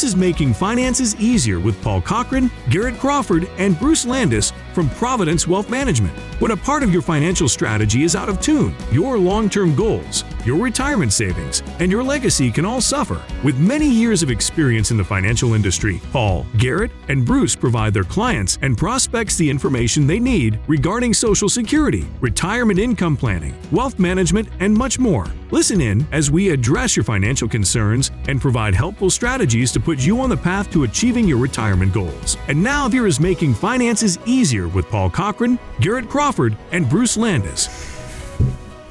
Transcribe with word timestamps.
This 0.00 0.12
is 0.12 0.16
Making 0.16 0.54
Finances 0.54 1.14
Easier 1.20 1.60
with 1.60 1.78
Paul 1.82 2.00
Cochran, 2.00 2.50
Garrett 2.70 2.98
Crawford, 2.98 3.50
and 3.58 3.78
Bruce 3.78 4.06
Landis 4.06 4.50
from 4.72 4.88
Providence 4.90 5.46
Wealth 5.46 5.68
Management. 5.70 6.16
When 6.40 6.52
a 6.52 6.56
part 6.56 6.82
of 6.82 6.92
your 6.92 7.02
financial 7.02 7.48
strategy 7.48 8.04
is 8.04 8.16
out 8.16 8.28
of 8.28 8.40
tune, 8.40 8.74
your 8.90 9.18
long 9.18 9.50
term 9.50 9.74
goals, 9.74 10.24
your 10.44 10.56
retirement 10.56 11.12
savings, 11.12 11.62
and 11.80 11.92
your 11.92 12.02
legacy 12.02 12.50
can 12.50 12.64
all 12.64 12.80
suffer. 12.80 13.22
With 13.44 13.58
many 13.58 13.88
years 13.88 14.22
of 14.22 14.30
experience 14.30 14.90
in 14.90 14.96
the 14.96 15.04
financial 15.04 15.54
industry, 15.54 16.00
Paul, 16.12 16.46
Garrett, 16.56 16.90
and 17.08 17.26
Bruce 17.26 17.54
provide 17.54 17.92
their 17.92 18.04
clients 18.04 18.58
and 18.62 18.78
prospects 18.78 19.36
the 19.36 19.50
information 19.50 20.06
they 20.06 20.18
need 20.18 20.58
regarding 20.66 21.12
Social 21.12 21.48
Security, 21.48 22.06
retirement 22.20 22.78
income 22.78 23.16
planning, 23.16 23.54
wealth 23.70 23.98
management, 23.98 24.48
and 24.60 24.74
much 24.74 24.98
more. 24.98 25.26
Listen 25.50 25.80
in 25.80 26.06
as 26.12 26.30
we 26.30 26.50
address 26.50 26.96
your 26.96 27.04
financial 27.04 27.48
concerns 27.48 28.12
and 28.28 28.40
provide 28.40 28.74
helpful 28.74 29.10
strategies 29.10 29.72
to 29.72 29.80
put 29.80 29.98
you 29.98 30.20
on 30.20 30.30
the 30.30 30.36
path 30.36 30.70
to 30.70 30.84
achieving 30.84 31.26
your 31.26 31.38
retirement 31.38 31.92
goals. 31.92 32.36
And 32.48 32.62
now 32.62 32.88
here 32.88 33.06
is 33.06 33.18
Making 33.18 33.54
Finances 33.54 34.18
Easier 34.26 34.59
with 34.68 34.88
Paul 34.88 35.10
Cochran, 35.10 35.58
Garrett 35.80 36.08
Crawford, 36.08 36.56
and 36.72 36.88
Bruce 36.88 37.16
Landis. 37.16 37.68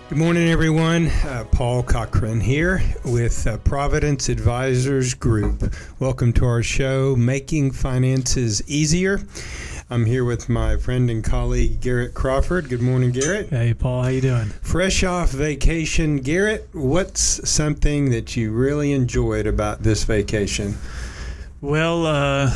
Good 0.10 0.18
morning, 0.18 0.50
everyone. 0.50 1.08
Uh, 1.08 1.46
Paul 1.52 1.84
Cochran 1.84 2.42
here 2.42 2.82
with 3.06 3.46
uh, 3.46 3.58
Providence 3.60 4.28
Advisors 4.28 5.14
Group. 5.14 5.72
Welcome 6.00 6.34
to 6.34 6.46
our 6.46 6.64
show, 6.64 7.16
Making 7.16 7.70
Finances 7.70 8.68
Easier. 8.68 9.22
I'm 9.92 10.06
here 10.06 10.26
with 10.26 10.50
my 10.50 10.78
friend 10.78 11.12
and 11.12 11.24
colleague 11.24 11.80
Garrett 11.80 12.16
Crawford. 12.16 12.70
Good 12.70 12.82
morning, 12.82 13.12
Garrett. 13.12 13.50
Hey, 13.50 13.76
Paul. 13.76 14.02
How 14.02 14.10
you 14.10 14.22
doing? 14.22 14.46
Fresh 14.46 15.04
off 15.04 15.30
vacation, 15.30 16.18
Garrett. 16.18 16.70
What's 16.74 17.48
something 17.48 18.10
that 18.10 18.36
you 18.36 18.52
really 18.52 18.94
enjoyed 18.94 19.46
about 19.46 19.84
this 19.84 20.06
vacation? 20.06 20.76
Well, 21.62 22.08
uh, 22.08 22.52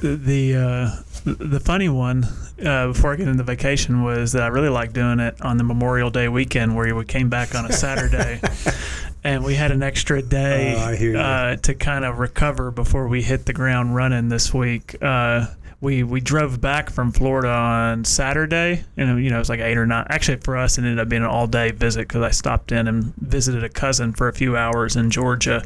the 0.00 0.56
uh, 0.56 1.02
the 1.24 1.60
funny 1.60 1.88
one 1.88 2.26
uh, 2.62 2.88
before 2.88 3.12
I 3.12 3.16
get 3.16 3.28
into 3.28 3.42
vacation 3.42 4.02
was 4.02 4.32
that 4.32 4.42
I 4.42 4.48
really 4.48 4.68
liked 4.68 4.92
doing 4.92 5.20
it 5.20 5.40
on 5.40 5.56
the 5.56 5.64
Memorial 5.64 6.10
Day 6.10 6.28
weekend, 6.28 6.76
where 6.76 6.94
we 6.94 7.04
came 7.04 7.28
back 7.28 7.54
on 7.54 7.66
a 7.66 7.72
Saturday. 7.72 8.40
and 9.24 9.42
we 9.42 9.54
had 9.54 9.70
an 9.70 9.82
extra 9.82 10.20
day 10.22 10.74
oh, 10.76 11.18
uh, 11.18 11.56
to 11.56 11.74
kind 11.74 12.04
of 12.04 12.18
recover 12.18 12.70
before 12.70 13.08
we 13.08 13.22
hit 13.22 13.46
the 13.46 13.52
ground 13.52 13.94
running 13.94 14.28
this 14.28 14.52
week. 14.52 14.96
Uh, 15.02 15.46
we 15.80 16.02
we 16.02 16.20
drove 16.20 16.60
back 16.60 16.90
from 16.90 17.12
Florida 17.12 17.50
on 17.50 18.04
Saturday, 18.04 18.84
and 18.96 19.22
you 19.22 19.30
know 19.30 19.36
it 19.36 19.40
was 19.40 19.48
like 19.50 19.60
eight 19.60 19.76
or 19.76 19.86
nine. 19.86 20.06
Actually, 20.08 20.38
for 20.38 20.56
us, 20.56 20.78
it 20.78 20.82
ended 20.82 20.98
up 20.98 21.08
being 21.08 21.22
an 21.22 21.28
all 21.28 21.46
day 21.46 21.72
visit 21.72 22.08
because 22.08 22.22
I 22.22 22.30
stopped 22.30 22.72
in 22.72 22.88
and 22.88 23.14
visited 23.16 23.64
a 23.64 23.68
cousin 23.68 24.12
for 24.12 24.28
a 24.28 24.32
few 24.32 24.56
hours 24.56 24.96
in 24.96 25.10
Georgia. 25.10 25.62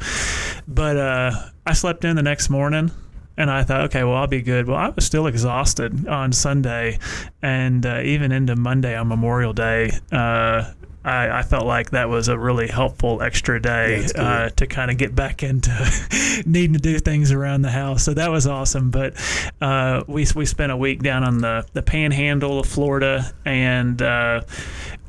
But 0.67 0.97
uh, 0.97 1.33
I 1.67 1.73
slept 1.73 2.05
in 2.05 2.17
the 2.17 2.23
next 2.23 2.51
morning. 2.51 2.91
And 3.39 3.51
I 3.51 3.63
thought, 3.63 3.83
okay, 3.83 4.03
well, 4.03 4.17
I'll 4.17 4.27
be 4.27 4.43
good. 4.43 4.67
Well, 4.67 4.77
I 4.77 4.89
was 4.89 5.07
still 5.07 5.29
exhausted 5.29 6.09
on 6.09 6.33
Sunday, 6.33 6.99
and 7.41 7.87
uh, 7.87 8.01
even 8.05 8.33
into 8.33 8.57
Monday 8.57 8.97
on 8.97 9.09
Memorial 9.09 9.53
Day. 9.53 9.93
Uh, 10.11 10.73
I, 11.05 11.39
I, 11.39 11.43
felt 11.43 11.65
like 11.65 11.91
that 11.91 12.09
was 12.09 12.29
a 12.29 12.37
really 12.37 12.67
helpful 12.67 13.23
extra 13.23 13.63
day 13.63 14.05
yeah, 14.15 14.23
uh, 14.23 14.49
to 14.51 14.67
kind 14.67 14.91
of 14.91 14.99
get 14.99 15.15
back 15.15 15.43
into 15.43 15.71
needing 16.47 16.75
to 16.75 16.81
do 16.81 16.99
things 16.99 17.33
around 17.33 17.63
the 17.63 17.71
house. 17.71 18.05
So 18.05 18.15
that 18.15 18.31
was 18.31 18.47
awesome. 18.47 18.91
But 18.91 19.15
uh, 19.61 20.03
we 20.07 20.27
we 20.35 20.45
spent 20.45 20.73
a 20.73 20.77
week 20.77 21.03
down 21.03 21.25
on 21.25 21.39
the 21.39 21.67
the 21.73 21.83
Panhandle 21.83 22.59
of 22.59 22.67
Florida, 22.67 23.33
and 23.45 24.03
uh, 24.03 24.43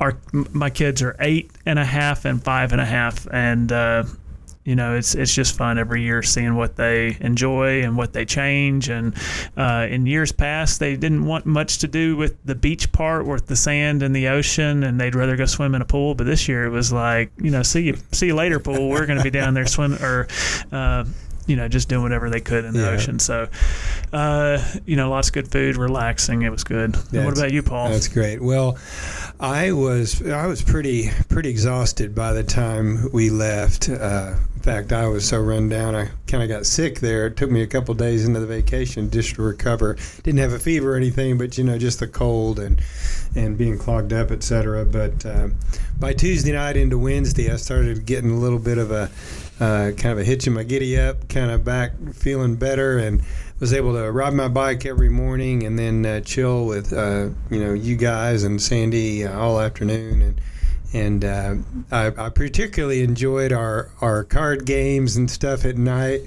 our 0.00 0.16
my 0.32 0.70
kids 0.70 1.02
are 1.02 1.16
eight 1.18 1.50
and 1.66 1.78
a 1.78 1.84
half 1.84 2.24
and 2.24 2.42
five 2.42 2.72
and 2.72 2.80
a 2.80 2.86
half, 2.86 3.26
and 3.32 3.70
uh, 3.72 4.04
you 4.64 4.76
know, 4.76 4.94
it's 4.94 5.14
it's 5.14 5.34
just 5.34 5.56
fun 5.56 5.78
every 5.78 6.02
year 6.02 6.22
seeing 6.22 6.54
what 6.54 6.76
they 6.76 7.16
enjoy 7.20 7.82
and 7.82 7.96
what 7.96 8.12
they 8.12 8.24
change. 8.24 8.88
And 8.88 9.14
uh, 9.56 9.86
in 9.88 10.06
years 10.06 10.32
past, 10.32 10.80
they 10.80 10.96
didn't 10.96 11.24
want 11.24 11.46
much 11.46 11.78
to 11.78 11.88
do 11.88 12.16
with 12.16 12.36
the 12.44 12.54
beach 12.54 12.92
part, 12.92 13.26
with 13.26 13.46
the 13.46 13.56
sand 13.56 14.02
and 14.02 14.14
the 14.14 14.28
ocean, 14.28 14.84
and 14.84 15.00
they'd 15.00 15.14
rather 15.14 15.36
go 15.36 15.46
swim 15.46 15.74
in 15.74 15.80
a 15.80 15.86
pool. 15.86 16.14
But 16.14 16.24
this 16.24 16.46
year, 16.46 16.66
it 16.66 16.70
was 16.70 16.92
like, 16.92 17.32
you 17.38 17.50
know, 17.50 17.62
see 17.62 17.82
you 17.82 17.96
see 18.12 18.26
you 18.26 18.34
later, 18.34 18.60
pool. 18.60 18.90
We're 18.90 19.06
going 19.06 19.18
to 19.18 19.24
be 19.24 19.30
down 19.30 19.54
there 19.54 19.66
swimming 19.66 20.02
or. 20.02 20.28
Uh, 20.70 21.04
you 21.46 21.56
know, 21.56 21.68
just 21.68 21.88
doing 21.88 22.02
whatever 22.02 22.30
they 22.30 22.40
could 22.40 22.64
in 22.64 22.74
the 22.74 22.80
yeah. 22.80 22.90
ocean. 22.90 23.18
So, 23.18 23.48
uh, 24.12 24.62
you 24.86 24.96
know, 24.96 25.10
lots 25.10 25.28
of 25.28 25.34
good 25.34 25.50
food, 25.50 25.76
relaxing. 25.76 26.42
It 26.42 26.50
was 26.50 26.64
good. 26.64 26.96
what 27.12 27.36
about 27.36 27.52
you, 27.52 27.62
Paul? 27.62 27.90
That's 27.90 28.08
great. 28.08 28.40
Well, 28.40 28.78
I 29.38 29.72
was 29.72 30.26
I 30.26 30.46
was 30.46 30.62
pretty 30.62 31.10
pretty 31.28 31.50
exhausted 31.50 32.14
by 32.14 32.32
the 32.32 32.44
time 32.44 33.10
we 33.12 33.30
left. 33.30 33.88
Uh, 33.88 34.34
in 34.60 34.64
fact, 34.64 34.92
I 34.92 35.06
was 35.06 35.26
so 35.26 35.40
run 35.40 35.70
down, 35.70 35.94
I 35.94 36.10
kind 36.26 36.42
of 36.42 36.50
got 36.50 36.66
sick 36.66 37.00
there. 37.00 37.28
It 37.28 37.38
took 37.38 37.50
me 37.50 37.62
a 37.62 37.66
couple 37.66 37.94
days 37.94 38.26
into 38.26 38.40
the 38.40 38.46
vacation 38.46 39.10
just 39.10 39.36
to 39.36 39.42
recover. 39.42 39.96
Didn't 40.22 40.40
have 40.40 40.52
a 40.52 40.58
fever 40.58 40.92
or 40.92 40.96
anything, 40.96 41.38
but 41.38 41.56
you 41.56 41.64
know, 41.64 41.78
just 41.78 41.98
the 41.98 42.06
cold 42.06 42.58
and 42.58 42.78
and 43.34 43.56
being 43.56 43.78
clogged 43.78 44.12
up, 44.12 44.30
etc. 44.30 44.84
But 44.84 45.24
uh, 45.24 45.48
by 45.98 46.12
Tuesday 46.12 46.52
night 46.52 46.76
into 46.76 46.98
Wednesday, 46.98 47.50
I 47.50 47.56
started 47.56 48.04
getting 48.04 48.30
a 48.30 48.36
little 48.36 48.58
bit 48.58 48.76
of 48.76 48.90
a 48.90 49.10
uh, 49.60 49.92
kind 49.96 50.12
of 50.12 50.18
a 50.18 50.24
hitch 50.24 50.46
in 50.46 50.54
my 50.54 50.62
giddy 50.62 50.98
up, 50.98 51.28
kind 51.28 51.50
of 51.50 51.64
back 51.64 51.92
feeling 52.14 52.56
better, 52.56 52.98
and 52.98 53.22
was 53.60 53.74
able 53.74 53.92
to 53.92 54.10
ride 54.10 54.32
my 54.32 54.48
bike 54.48 54.86
every 54.86 55.10
morning 55.10 55.64
and 55.64 55.78
then 55.78 56.06
uh, 56.06 56.20
chill 56.20 56.64
with 56.64 56.92
uh, 56.94 57.28
you 57.50 57.62
know 57.62 57.74
you 57.74 57.94
guys 57.94 58.42
and 58.42 58.60
Sandy 58.60 59.26
uh, 59.26 59.38
all 59.38 59.60
afternoon 59.60 60.22
and 60.22 60.40
and 60.92 61.24
uh, 61.24 61.54
I, 61.92 62.06
I, 62.06 62.30
particularly 62.30 63.04
enjoyed 63.04 63.52
our, 63.52 63.92
our 64.00 64.24
card 64.24 64.66
games 64.66 65.14
and 65.16 65.30
stuff 65.30 65.64
at 65.64 65.76
night. 65.78 66.22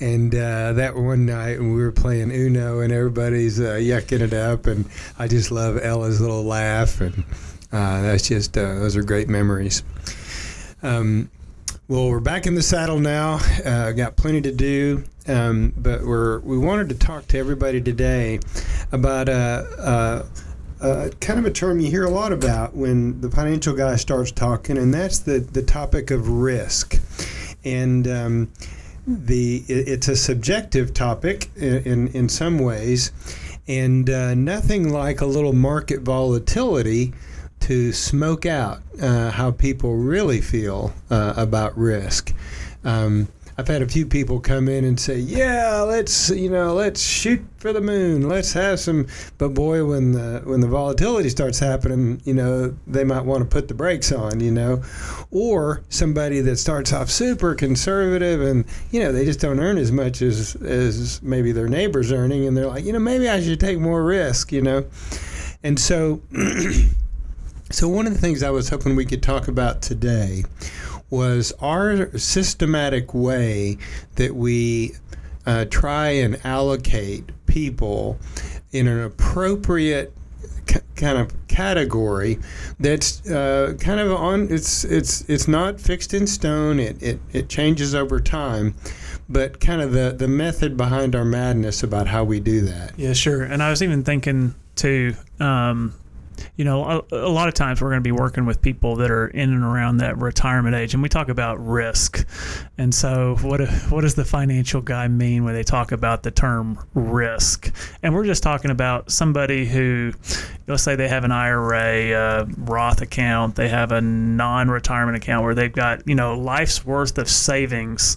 And 0.00 0.34
uh, 0.34 0.72
that 0.72 0.96
one 0.96 1.26
night 1.26 1.60
we 1.60 1.74
were 1.74 1.92
playing 1.92 2.30
Uno 2.30 2.80
and 2.80 2.94
everybody's 2.94 3.58
yucking 3.58 4.20
it 4.22 4.32
up, 4.32 4.68
and 4.68 4.86
I 5.18 5.28
just 5.28 5.50
love 5.50 5.76
Ella's 5.76 6.18
little 6.18 6.44
laugh, 6.44 7.02
and 7.02 7.24
that's 7.70 8.28
just 8.28 8.54
those 8.54 8.96
are 8.96 9.02
great 9.02 9.28
memories. 9.28 9.82
Um, 10.82 11.28
well, 11.88 12.08
we're 12.08 12.18
back 12.18 12.46
in 12.46 12.56
the 12.56 12.62
saddle 12.62 12.98
now. 12.98 13.38
Uh, 13.64 13.92
got 13.92 14.16
plenty 14.16 14.40
to 14.40 14.50
do, 14.50 15.04
um, 15.28 15.72
but 15.76 16.02
we're 16.02 16.40
we 16.40 16.58
wanted 16.58 16.88
to 16.88 16.96
talk 16.96 17.28
to 17.28 17.38
everybody 17.38 17.80
today 17.80 18.40
about 18.90 19.28
a, 19.28 20.26
a, 20.80 20.86
a, 20.86 21.10
kind 21.20 21.38
of 21.38 21.44
a 21.44 21.50
term 21.50 21.78
you 21.78 21.88
hear 21.88 22.02
a 22.02 22.10
lot 22.10 22.32
about 22.32 22.74
when 22.74 23.20
the 23.20 23.30
financial 23.30 23.72
guy 23.72 23.94
starts 23.94 24.32
talking, 24.32 24.76
and 24.76 24.92
that's 24.92 25.20
the 25.20 25.38
the 25.38 25.62
topic 25.62 26.10
of 26.10 26.28
risk. 26.28 27.00
And 27.64 28.08
um, 28.08 28.52
the 29.06 29.62
it, 29.68 29.88
it's 29.88 30.08
a 30.08 30.16
subjective 30.16 30.92
topic 30.92 31.50
in 31.54 31.84
in, 31.84 32.08
in 32.08 32.28
some 32.28 32.58
ways, 32.58 33.12
and 33.68 34.10
uh, 34.10 34.34
nothing 34.34 34.88
like 34.88 35.20
a 35.20 35.26
little 35.26 35.52
market 35.52 36.00
volatility 36.00 37.12
to 37.66 37.92
smoke 37.92 38.46
out 38.46 38.80
uh, 39.02 39.28
how 39.32 39.50
people 39.50 39.96
really 39.96 40.40
feel 40.40 40.92
uh, 41.10 41.34
about 41.36 41.76
risk. 41.76 42.32
Um, 42.84 43.26
I've 43.58 43.66
had 43.66 43.82
a 43.82 43.88
few 43.88 44.06
people 44.06 44.38
come 44.38 44.68
in 44.68 44.84
and 44.84 45.00
say, 45.00 45.18
"Yeah, 45.18 45.80
let's 45.80 46.30
you 46.30 46.48
know, 46.48 46.74
let's 46.74 47.02
shoot 47.02 47.42
for 47.56 47.72
the 47.72 47.80
moon. 47.80 48.28
Let's 48.28 48.52
have 48.52 48.78
some." 48.78 49.08
But 49.38 49.48
boy, 49.48 49.84
when 49.84 50.12
the 50.12 50.42
when 50.44 50.60
the 50.60 50.68
volatility 50.68 51.28
starts 51.28 51.58
happening, 51.58 52.20
you 52.24 52.34
know, 52.34 52.76
they 52.86 53.02
might 53.02 53.24
want 53.24 53.42
to 53.42 53.48
put 53.48 53.66
the 53.66 53.74
brakes 53.74 54.12
on, 54.12 54.38
you 54.38 54.52
know, 54.52 54.84
or 55.32 55.82
somebody 55.88 56.40
that 56.42 56.58
starts 56.58 56.92
off 56.92 57.10
super 57.10 57.56
conservative 57.56 58.42
and 58.42 58.64
you 58.92 59.00
know 59.00 59.10
they 59.10 59.24
just 59.24 59.40
don't 59.40 59.58
earn 59.58 59.78
as 59.78 59.90
much 59.90 60.22
as 60.22 60.54
as 60.56 61.20
maybe 61.20 61.50
their 61.50 61.68
neighbors 61.68 62.12
earning, 62.12 62.46
and 62.46 62.56
they're 62.56 62.68
like, 62.68 62.84
you 62.84 62.92
know, 62.92 63.00
maybe 63.00 63.28
I 63.28 63.40
should 63.40 63.58
take 63.58 63.80
more 63.80 64.04
risk, 64.04 64.52
you 64.52 64.62
know, 64.62 64.84
and 65.64 65.80
so. 65.80 66.20
So, 67.70 67.88
one 67.88 68.06
of 68.06 68.14
the 68.14 68.20
things 68.20 68.42
I 68.42 68.50
was 68.50 68.68
hoping 68.68 68.94
we 68.94 69.04
could 69.04 69.22
talk 69.22 69.48
about 69.48 69.82
today 69.82 70.44
was 71.10 71.52
our 71.60 72.16
systematic 72.16 73.12
way 73.12 73.78
that 74.14 74.34
we 74.34 74.92
uh, 75.46 75.64
try 75.66 76.08
and 76.08 76.44
allocate 76.44 77.30
people 77.46 78.18
in 78.72 78.86
an 78.88 79.02
appropriate 79.02 80.12
kind 80.96 81.18
of 81.18 81.32
category 81.48 82.38
that's 82.80 83.28
uh, 83.30 83.74
kind 83.78 84.00
of 84.00 84.12
on 84.12 84.48
it's 84.50 84.84
it's 84.84 85.22
it's 85.28 85.46
not 85.46 85.80
fixed 85.80 86.12
in 86.12 86.26
stone 86.26 86.80
it, 86.80 87.00
it 87.00 87.20
it 87.32 87.48
changes 87.48 87.94
over 87.94 88.18
time 88.18 88.74
but 89.28 89.60
kind 89.60 89.80
of 89.80 89.92
the 89.92 90.14
the 90.16 90.26
method 90.26 90.76
behind 90.76 91.14
our 91.14 91.24
madness 91.24 91.82
about 91.82 92.08
how 92.08 92.24
we 92.24 92.40
do 92.40 92.60
that. 92.62 92.92
Yeah 92.96 93.12
sure. 93.12 93.42
And 93.42 93.62
i 93.62 93.70
was 93.70 93.82
even 93.82 94.02
thinking 94.02 94.54
too 94.74 95.14
um, 95.40 95.94
you 96.56 96.64
know, 96.64 97.04
a, 97.10 97.16
a, 97.16 97.28
lot 97.28 97.48
of 97.48 97.54
times 97.54 97.80
we're 97.80 97.90
going 97.90 98.02
to 98.02 98.06
be 98.06 98.12
working 98.12 98.46
with 98.46 98.62
people 98.62 98.96
that 98.96 99.10
are 99.10 99.28
in 99.28 99.52
and 99.52 99.62
around 99.62 99.98
that 99.98 100.18
retirement 100.18 100.74
age, 100.74 100.94
and 100.94 101.02
we 101.02 101.08
talk 101.08 101.28
about 101.28 101.64
risk. 101.64 102.26
And 102.78 102.94
so, 102.94 103.36
what 103.42 103.60
what 103.90 104.02
does 104.02 104.14
the 104.14 104.24
financial 104.24 104.80
guy 104.80 105.08
mean 105.08 105.44
when 105.44 105.54
they 105.54 105.62
talk 105.62 105.92
about 105.92 106.22
the 106.22 106.30
term 106.30 106.78
risk? 106.94 107.72
And 108.02 108.14
we're 108.14 108.24
just 108.24 108.42
talking 108.42 108.70
about 108.70 109.10
somebody 109.10 109.66
who 109.66 110.12
let's 110.66 110.82
say 110.82 110.96
they 110.96 111.08
have 111.08 111.24
an 111.24 111.32
IRA, 111.32 112.12
uh, 112.12 112.46
Roth 112.58 113.00
account, 113.00 113.54
they 113.54 113.68
have 113.68 113.92
a 113.92 114.00
non-retirement 114.00 115.16
account 115.16 115.44
where 115.44 115.54
they've 115.54 115.72
got 115.72 116.06
you 116.08 116.14
know 116.14 116.38
life's 116.38 116.84
worth 116.84 117.18
of 117.18 117.28
savings, 117.28 118.16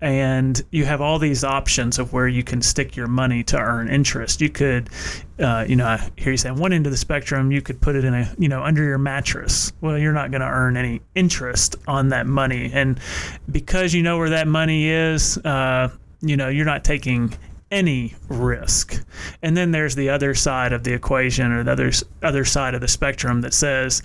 and 0.00 0.62
you 0.70 0.84
have 0.84 1.00
all 1.00 1.18
these 1.18 1.44
options 1.44 1.98
of 1.98 2.12
where 2.12 2.28
you 2.28 2.42
can 2.42 2.62
stick 2.62 2.96
your 2.96 3.08
money 3.08 3.42
to 3.44 3.58
earn 3.58 3.88
interest. 3.88 4.40
You 4.40 4.50
could, 4.50 4.90
uh, 5.38 5.64
you 5.68 5.76
know, 5.76 5.86
I 5.86 6.10
hear 6.16 6.32
you 6.32 6.36
say 6.36 6.50
one 6.50 6.72
end 6.72 6.86
of 6.86 6.92
the 6.92 6.98
spectrum, 6.98 7.52
you 7.52 7.62
could 7.62 7.80
put 7.80 7.96
it 7.96 8.04
in 8.04 8.14
a 8.14 8.34
you 8.38 8.48
know 8.48 8.62
under 8.62 8.82
your 8.82 8.98
mattress. 8.98 9.72
Well, 9.80 9.98
you're 9.98 10.12
not 10.12 10.30
going 10.30 10.40
to 10.40 10.48
earn 10.48 10.76
any 10.76 11.00
interest 11.14 11.76
on 11.86 12.08
that 12.08 12.26
money, 12.26 12.70
and 12.72 12.98
because 13.50 13.94
you 13.94 14.02
know 14.02 14.18
where 14.18 14.30
that 14.30 14.48
money 14.48 14.88
is, 14.88 15.38
uh, 15.38 15.90
you 16.20 16.36
know, 16.36 16.48
you're 16.48 16.64
not 16.66 16.84
taking 16.84 17.34
any 17.70 18.14
risk. 18.28 19.04
And 19.42 19.56
then 19.56 19.72
there's 19.72 19.94
the 19.94 20.08
other 20.10 20.34
side 20.34 20.72
of 20.72 20.84
the 20.84 20.92
equation 20.92 21.52
or 21.52 21.64
the 21.64 21.72
other, 21.72 21.92
other 22.22 22.44
side 22.44 22.74
of 22.74 22.80
the 22.80 22.88
spectrum 22.88 23.42
that 23.42 23.52
says 23.52 24.02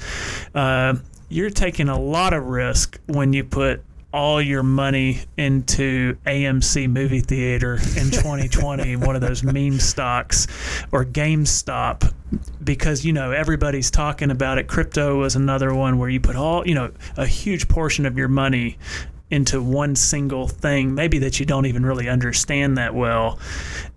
uh, 0.53 0.95
you're 1.29 1.49
taking 1.49 1.89
a 1.89 1.99
lot 1.99 2.33
of 2.33 2.43
risk 2.43 2.99
when 3.07 3.33
you 3.33 3.43
put 3.43 3.83
all 4.13 4.39
your 4.41 4.63
money 4.63 5.21
into 5.37 6.15
AMC 6.27 6.87
movie 6.89 7.19
theater 7.19 7.73
in 7.73 8.11
2020, 8.11 8.95
one 8.97 9.15
of 9.15 9.21
those 9.21 9.43
meme 9.43 9.79
stocks, 9.79 10.47
or 10.91 11.03
GameStop, 11.03 12.13
because 12.63 13.03
you 13.03 13.11
know 13.11 13.31
everybody's 13.31 13.89
talking 13.89 14.29
about 14.29 14.59
it. 14.59 14.67
Crypto 14.67 15.19
was 15.19 15.35
another 15.35 15.73
one 15.73 15.97
where 15.97 16.09
you 16.09 16.19
put 16.19 16.35
all 16.35 16.65
you 16.67 16.75
know 16.75 16.91
a 17.17 17.25
huge 17.25 17.67
portion 17.67 18.05
of 18.05 18.17
your 18.17 18.27
money 18.27 18.77
into 19.33 19.59
one 19.59 19.95
single 19.95 20.47
thing, 20.47 20.93
maybe 20.93 21.17
that 21.17 21.39
you 21.39 21.45
don't 21.45 21.65
even 21.65 21.83
really 21.83 22.07
understand 22.07 22.77
that 22.77 22.93
well. 22.93 23.39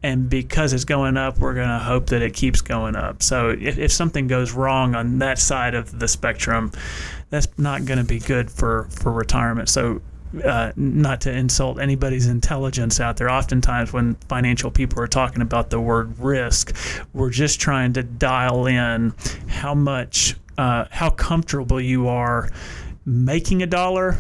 And 0.03 0.31
because 0.31 0.73
it's 0.73 0.87
going 0.87 1.19
up, 1.19 1.39
we're 1.39 1.53
going 1.53 1.69
to 1.69 1.79
hope 1.79 2.07
that 2.07 2.23
it 2.23 2.33
keeps 2.33 2.63
going 2.63 2.97
up. 2.97 3.23
So 3.23 3.51
if, 3.51 3.77
if 3.77 3.93
something 3.93 4.29
goes 4.29 4.53
wrong 4.53 4.95
on 4.95 5.19
that 5.19 5.39
side 5.39 5.75
of 5.75 5.99
the 5.99 6.09
spectrum, 6.09 6.73
that's 7.29 7.49
not 7.59 7.85
going 7.85 7.99
to 7.99 8.05
be 8.05 8.19
good 8.19 8.51
for, 8.51 8.89
for 8.91 9.13
retirement. 9.13 9.69
So 9.69 10.01
uh, 10.43 10.73
not 10.75 11.21
to 11.23 11.33
insult 11.33 11.81
anybody's 11.81 12.29
intelligence 12.29 12.99
out 12.99 13.19
there. 13.19 13.29
Oftentimes, 13.29 13.93
when 13.93 14.15
financial 14.31 14.71
people 14.71 15.03
are 15.03 15.07
talking 15.07 15.43
about 15.43 15.69
the 15.69 15.81
word 15.81 16.19
risk, 16.19 16.75
we're 17.13 17.29
just 17.29 17.61
trying 17.61 17.93
to 17.93 18.03
dial 18.03 18.65
in 18.67 19.13
how 19.49 19.75
much, 19.75 20.35
uh, 20.57 20.87
how 20.91 21.11
comfortable 21.11 21.79
you 21.79 22.09
are 22.09 22.49
making 23.05 23.63
a 23.63 23.67
dollar 23.67 24.17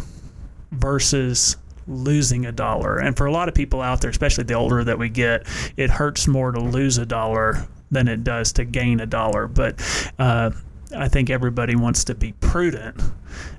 versus 0.73 1.57
losing 1.87 2.47
a 2.47 2.53
dollar. 2.53 2.99
And 2.99 3.17
for 3.17 3.27
a 3.27 3.33
lot 3.33 3.49
of 3.49 3.55
people 3.55 3.81
out 3.81 4.01
there, 4.01 4.11
especially 4.11 4.45
the 4.45 4.55
older 4.55 4.83
that 4.85 4.99
we 4.99 5.09
get, 5.09 5.47
it 5.77 5.91
hurts 5.91 6.27
more 6.27 6.53
to 6.53 6.61
lose 6.61 6.99
a 6.99 7.07
dollar 7.07 7.67
than 7.91 8.09
it 8.09 8.25
does 8.25 8.53
to 8.55 8.65
gain 8.65 9.01
a 9.01 9.07
dollar. 9.07 9.47
But 9.47 10.11
uh, 10.19 10.51
I 10.97 11.09
think 11.09 11.31
everybody 11.31 11.77
wants 11.77 12.05
to 12.05 12.15
be 12.15 12.33
prudent 12.33 13.01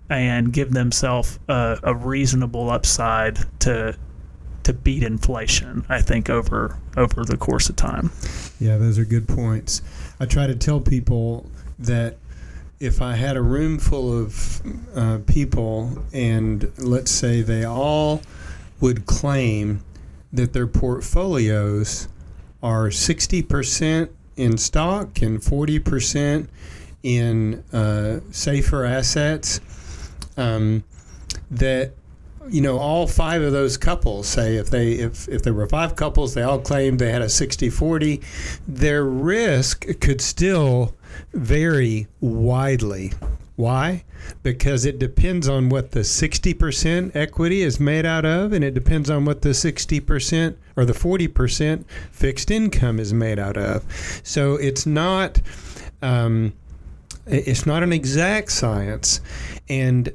and 0.09 0.51
give 0.51 0.71
themselves 0.71 1.39
a, 1.47 1.79
a 1.83 1.95
reasonable 1.95 2.69
upside 2.69 3.37
to 3.61 3.97
to 4.63 4.73
beat 4.73 5.01
inflation. 5.01 5.85
I 5.87 6.01
think 6.01 6.29
over 6.29 6.77
over 6.97 7.23
the 7.23 7.37
course 7.37 7.69
of 7.69 7.77
time. 7.77 8.11
Yeah, 8.59 8.77
those 8.77 8.99
are 8.99 9.05
good 9.05 9.27
points. 9.27 9.81
I 10.19 10.25
try 10.25 10.47
to 10.47 10.55
tell 10.55 10.81
people 10.81 11.49
that 11.79 12.17
if 12.79 13.01
I 13.01 13.15
had 13.15 13.35
a 13.35 13.41
room 13.41 13.79
full 13.79 14.21
of 14.21 14.61
uh, 14.95 15.19
people 15.25 16.03
and 16.13 16.71
let's 16.77 17.11
say 17.11 17.41
they 17.41 17.63
all 17.63 18.21
would 18.79 19.05
claim 19.05 19.81
that 20.31 20.53
their 20.53 20.67
portfolios 20.67 22.07
are 22.61 22.87
60% 22.89 24.09
in 24.35 24.57
stock 24.57 25.21
and 25.21 25.39
40% 25.39 26.47
in 27.03 27.63
uh, 27.73 28.19
safer 28.31 28.85
assets, 28.85 29.59
um, 30.35 30.83
that 31.49 31.93
you 32.49 32.61
know 32.61 32.77
all 32.77 33.07
five 33.07 33.41
of 33.41 33.51
those 33.51 33.77
couples 33.77 34.27
say 34.27 34.55
if 34.55 34.69
they 34.69 34.93
if, 34.93 35.27
if 35.27 35.43
there 35.43 35.53
were 35.53 35.67
five 35.67 35.95
couples 35.95 36.33
they 36.33 36.43
all 36.43 36.59
claimed 36.59 36.99
they 36.99 37.11
had 37.11 37.21
a 37.21 37.25
60-40 37.25 38.23
their 38.67 39.03
risk 39.03 39.85
could 39.99 40.21
still 40.21 40.93
vary 41.33 42.07
widely. 42.19 43.13
Why? 43.55 44.03
Because 44.43 44.85
it 44.85 44.99
depends 44.99 45.47
on 45.47 45.69
what 45.69 45.91
the 45.91 46.01
60% 46.01 47.15
equity 47.15 47.61
is 47.61 47.79
made 47.79 48.05
out 48.05 48.25
of, 48.25 48.53
and 48.53 48.63
it 48.63 48.73
depends 48.73 49.09
on 49.09 49.25
what 49.25 49.41
the 49.41 49.49
60% 49.49 50.55
or 50.75 50.85
the 50.85 50.93
40% 50.93 51.85
fixed 52.11 52.51
income 52.51 52.99
is 52.99 53.13
made 53.13 53.39
out 53.39 53.57
of. 53.57 53.83
So 54.23 54.55
it's 54.55 54.85
not. 54.85 55.41
Um, 56.01 56.53
it's 57.25 57.65
not 57.65 57.83
an 57.83 57.91
exact 57.91 58.51
science, 58.51 59.19
and 59.67 60.13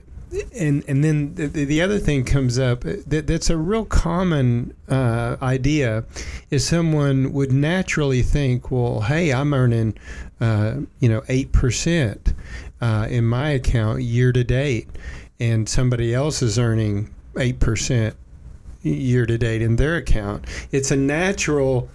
and 0.59 0.85
and 0.89 1.05
then 1.05 1.35
the, 1.35 1.47
the 1.47 1.83
other 1.83 1.99
thing 1.99 2.25
comes 2.25 2.59
up 2.59 2.81
that 2.83 3.27
that's 3.27 3.51
a 3.51 3.57
real 3.57 3.85
common 3.85 4.75
uh, 4.89 5.37
idea 5.43 6.05
is 6.51 6.67
someone 6.67 7.33
would 7.33 7.53
naturally 7.53 8.23
think, 8.23 8.71
well, 8.71 9.03
hey, 9.03 9.33
I'm 9.33 9.53
earning, 9.53 9.97
uh, 10.41 10.77
you 11.01 11.09
know, 11.09 11.23
eight 11.29 11.53
percent 11.53 12.35
uh, 12.81 13.07
in 13.11 13.25
my 13.25 13.51
account 13.51 14.03
year 14.03 14.33
to 14.33 14.45
date, 14.45 14.89
and 15.39 15.69
somebody 15.69 16.15
else 16.15 16.43
is 16.43 16.59
earning 16.59 17.15
eight 17.39 17.61
percent 17.61 18.17
year 18.83 19.27
to 19.27 19.39
date 19.39 19.63
in 19.63 19.77
their 19.77 19.97
account. 19.97 20.45
It's 20.73 20.91
a 20.91 20.97
natural 20.97 21.89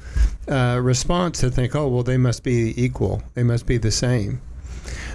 uh, 0.47 0.79
response 0.81 1.39
to 1.39 1.49
think, 1.49 1.75
oh, 1.75 1.87
well, 1.87 2.03
they 2.03 2.17
must 2.17 2.43
be 2.43 2.73
equal, 2.81 3.23
they 3.33 3.43
must 3.43 3.65
be 3.65 3.77
the 3.77 3.91
same. 3.91 4.41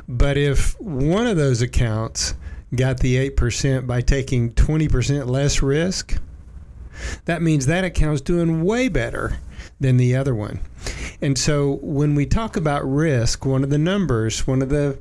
But 0.09 0.37
if 0.37 0.79
one 0.81 1.27
of 1.27 1.37
those 1.37 1.63
accounts 1.63 2.35
got 2.75 3.01
the 3.01 3.31
8% 3.31 3.87
by 3.87 4.01
taking 4.01 4.53
20% 4.53 5.27
less 5.27 5.63
risk, 5.63 6.19
that 7.25 7.43
means 7.43 7.67
that 7.67 7.85
account's 7.85 8.21
doing 8.21 8.63
way 8.63 8.89
better 8.89 9.39
than 9.81 9.97
the 9.97 10.17
other 10.17 10.35
one. 10.35 10.61
And 11.21 11.39
so 11.39 11.79
when 11.83 12.15
we 12.15 12.27
talk 12.27 12.57
about 12.57 12.83
risk, 12.83 13.45
one 13.47 13.65
of 13.65 13.71
the 13.71 13.79
numbers, 13.79 14.47
one 14.47 14.63
of 14.63 14.69
the 14.69 14.99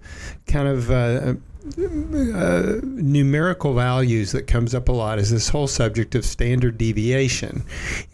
kind 0.48 0.68
of 0.68 0.92
uh, 0.92 1.34
uh, 1.78 2.80
numerical 2.84 3.74
values 3.74 4.32
that 4.32 4.48
comes 4.48 4.74
up 4.74 4.90
a 4.90 4.92
lot 4.92 5.20
is 5.20 5.30
this 5.30 5.50
whole 5.50 5.68
subject 5.68 6.16
of 6.16 6.26
standard 6.26 6.78
deviation. 6.78 7.64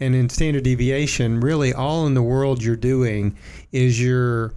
And 0.00 0.14
in 0.14 0.28
standard 0.28 0.64
deviation, 0.64 1.40
really 1.40 1.72
all 1.72 2.06
in 2.06 2.14
the 2.14 2.22
world 2.22 2.62
you're 2.62 2.76
doing 2.76 3.36
is 3.72 4.00
you're 4.00 4.52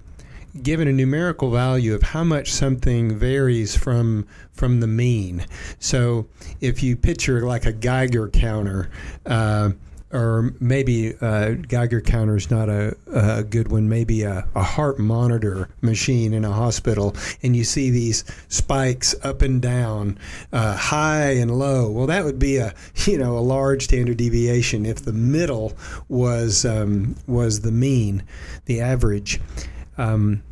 given 0.61 0.87
a 0.87 0.93
numerical 0.93 1.51
value 1.51 1.93
of 1.93 2.01
how 2.01 2.23
much 2.23 2.51
something 2.51 3.17
varies 3.17 3.75
from 3.75 4.27
from 4.53 4.79
the 4.79 4.87
mean. 4.87 5.45
So 5.79 6.27
if 6.59 6.83
you 6.83 6.95
picture 6.95 7.41
like 7.45 7.65
a 7.65 7.73
Geiger 7.73 8.29
counter. 8.29 8.89
Uh, 9.25 9.71
or 10.13 10.53
maybe 10.59 11.13
a 11.21 11.55
Geiger 11.55 12.01
counter 12.01 12.35
is 12.35 12.51
not 12.51 12.69
a, 12.69 12.95
a 13.13 13.43
good 13.43 13.71
one, 13.71 13.87
maybe 13.87 14.23
a, 14.23 14.45
a, 14.55 14.63
heart 14.63 14.99
monitor 14.99 15.69
machine 15.81 16.33
in 16.33 16.43
a 16.43 16.51
hospital, 16.51 17.15
and 17.41 17.55
you 17.55 17.63
see 17.63 17.89
these 17.89 18.23
spikes 18.49 19.15
up 19.23 19.41
and 19.41 19.61
down, 19.61 20.17
uh, 20.51 20.75
high 20.75 21.31
and 21.31 21.57
low. 21.57 21.89
Well, 21.89 22.07
that 22.07 22.25
would 22.25 22.39
be 22.39 22.57
a 22.57 22.73
you 23.05 23.17
know 23.17 23.37
a 23.37 23.39
large 23.39 23.83
standard 23.83 24.17
deviation 24.17 24.85
if 24.85 25.03
the 25.03 25.13
middle 25.13 25.73
was 26.09 26.65
um, 26.65 27.15
was 27.27 27.61
the 27.61 27.71
mean, 27.71 28.23
the 28.65 28.81
average. 28.81 29.39
Um, 30.01 30.43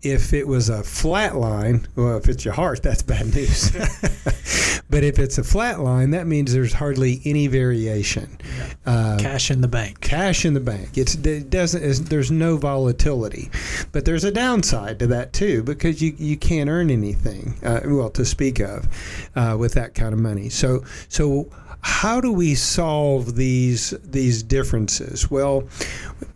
if 0.00 0.32
it 0.32 0.46
was 0.46 0.68
a 0.68 0.84
flat 0.84 1.36
line, 1.36 1.86
well, 1.96 2.16
if 2.16 2.28
it's 2.28 2.44
your 2.44 2.54
heart, 2.54 2.82
that's 2.84 3.02
bad 3.02 3.34
news. 3.34 3.70
but 4.90 5.02
if 5.02 5.18
it's 5.18 5.38
a 5.38 5.44
flat 5.44 5.80
line, 5.80 6.10
that 6.10 6.26
means 6.26 6.52
there's 6.52 6.72
hardly 6.72 7.20
any 7.24 7.46
variation. 7.48 8.38
Yeah. 8.56 8.74
Uh, 8.86 9.18
cash 9.18 9.50
in 9.50 9.60
the 9.60 9.68
bank. 9.68 10.00
Cash 10.00 10.44
in 10.44 10.54
the 10.54 10.60
bank. 10.60 10.96
It's, 10.96 11.14
it 11.16 11.50
doesn't. 11.50 12.08
there's 12.08 12.30
no 12.30 12.56
volatility, 12.56 13.50
but 13.92 14.04
there's 14.04 14.24
a 14.24 14.30
downside 14.30 14.98
to 15.00 15.06
that 15.08 15.32
too 15.32 15.62
because 15.62 16.00
you, 16.00 16.14
you 16.16 16.36
can't 16.36 16.70
earn 16.70 16.90
anything. 16.90 17.58
Uh, 17.62 17.80
well, 17.84 18.10
to 18.10 18.24
speak 18.24 18.60
of, 18.60 18.86
uh, 19.34 19.56
with 19.58 19.74
that 19.74 19.94
kind 19.94 20.12
of 20.12 20.20
money. 20.20 20.48
So 20.48 20.84
so 21.08 21.50
how 21.80 22.20
do 22.20 22.32
we 22.32 22.54
solve 22.54 23.34
these 23.36 23.90
these 24.02 24.42
differences? 24.42 25.30
Well, 25.30 25.68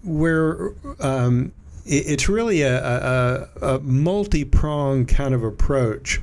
we're 0.04 0.74
um, 1.00 1.52
it's 1.84 2.28
really 2.28 2.62
a, 2.62 2.84
a, 2.84 3.48
a 3.62 3.78
multi 3.80 4.44
pronged 4.44 5.08
kind 5.08 5.34
of 5.34 5.42
approach. 5.42 6.20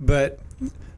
But 0.00 0.40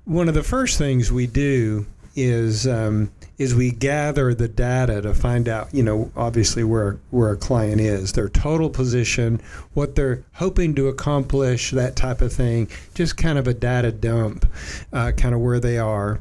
one 0.05 0.29
of 0.29 0.35
the 0.35 0.43
first 0.43 0.79
things 0.79 1.13
we 1.13 1.27
do 1.27 1.87
is 2.15 2.67
um, 2.67 3.11
is 3.39 3.55
we 3.55 3.71
gather 3.71 4.33
the 4.33 4.49
data 4.49 5.03
to 5.03 5.13
find 5.13 5.49
out, 5.49 5.73
you 5.75 5.83
know, 5.83 6.11
obviously 6.17 6.65
where 6.65 6.99
where 7.11 7.33
a 7.33 7.37
client 7.37 7.81
is, 7.81 8.13
their 8.13 8.29
total 8.29 8.71
position, 8.71 9.41
what 9.75 9.95
they're 9.95 10.25
hoping 10.35 10.75
to 10.75 10.89
accomplish, 10.89 11.71
that 11.73 11.97
type 11.97 12.23
of 12.23 12.33
thing. 12.33 12.69
Just 12.95 13.17
kind 13.17 13.39
of 13.39 13.47
a 13.47 13.55
data 13.55 13.93
dump, 13.93 14.47
uh, 14.93 15.13
kind 15.13 15.35
of 15.35 15.41
where 15.41 15.61
they 15.61 15.79
are. 15.79 16.19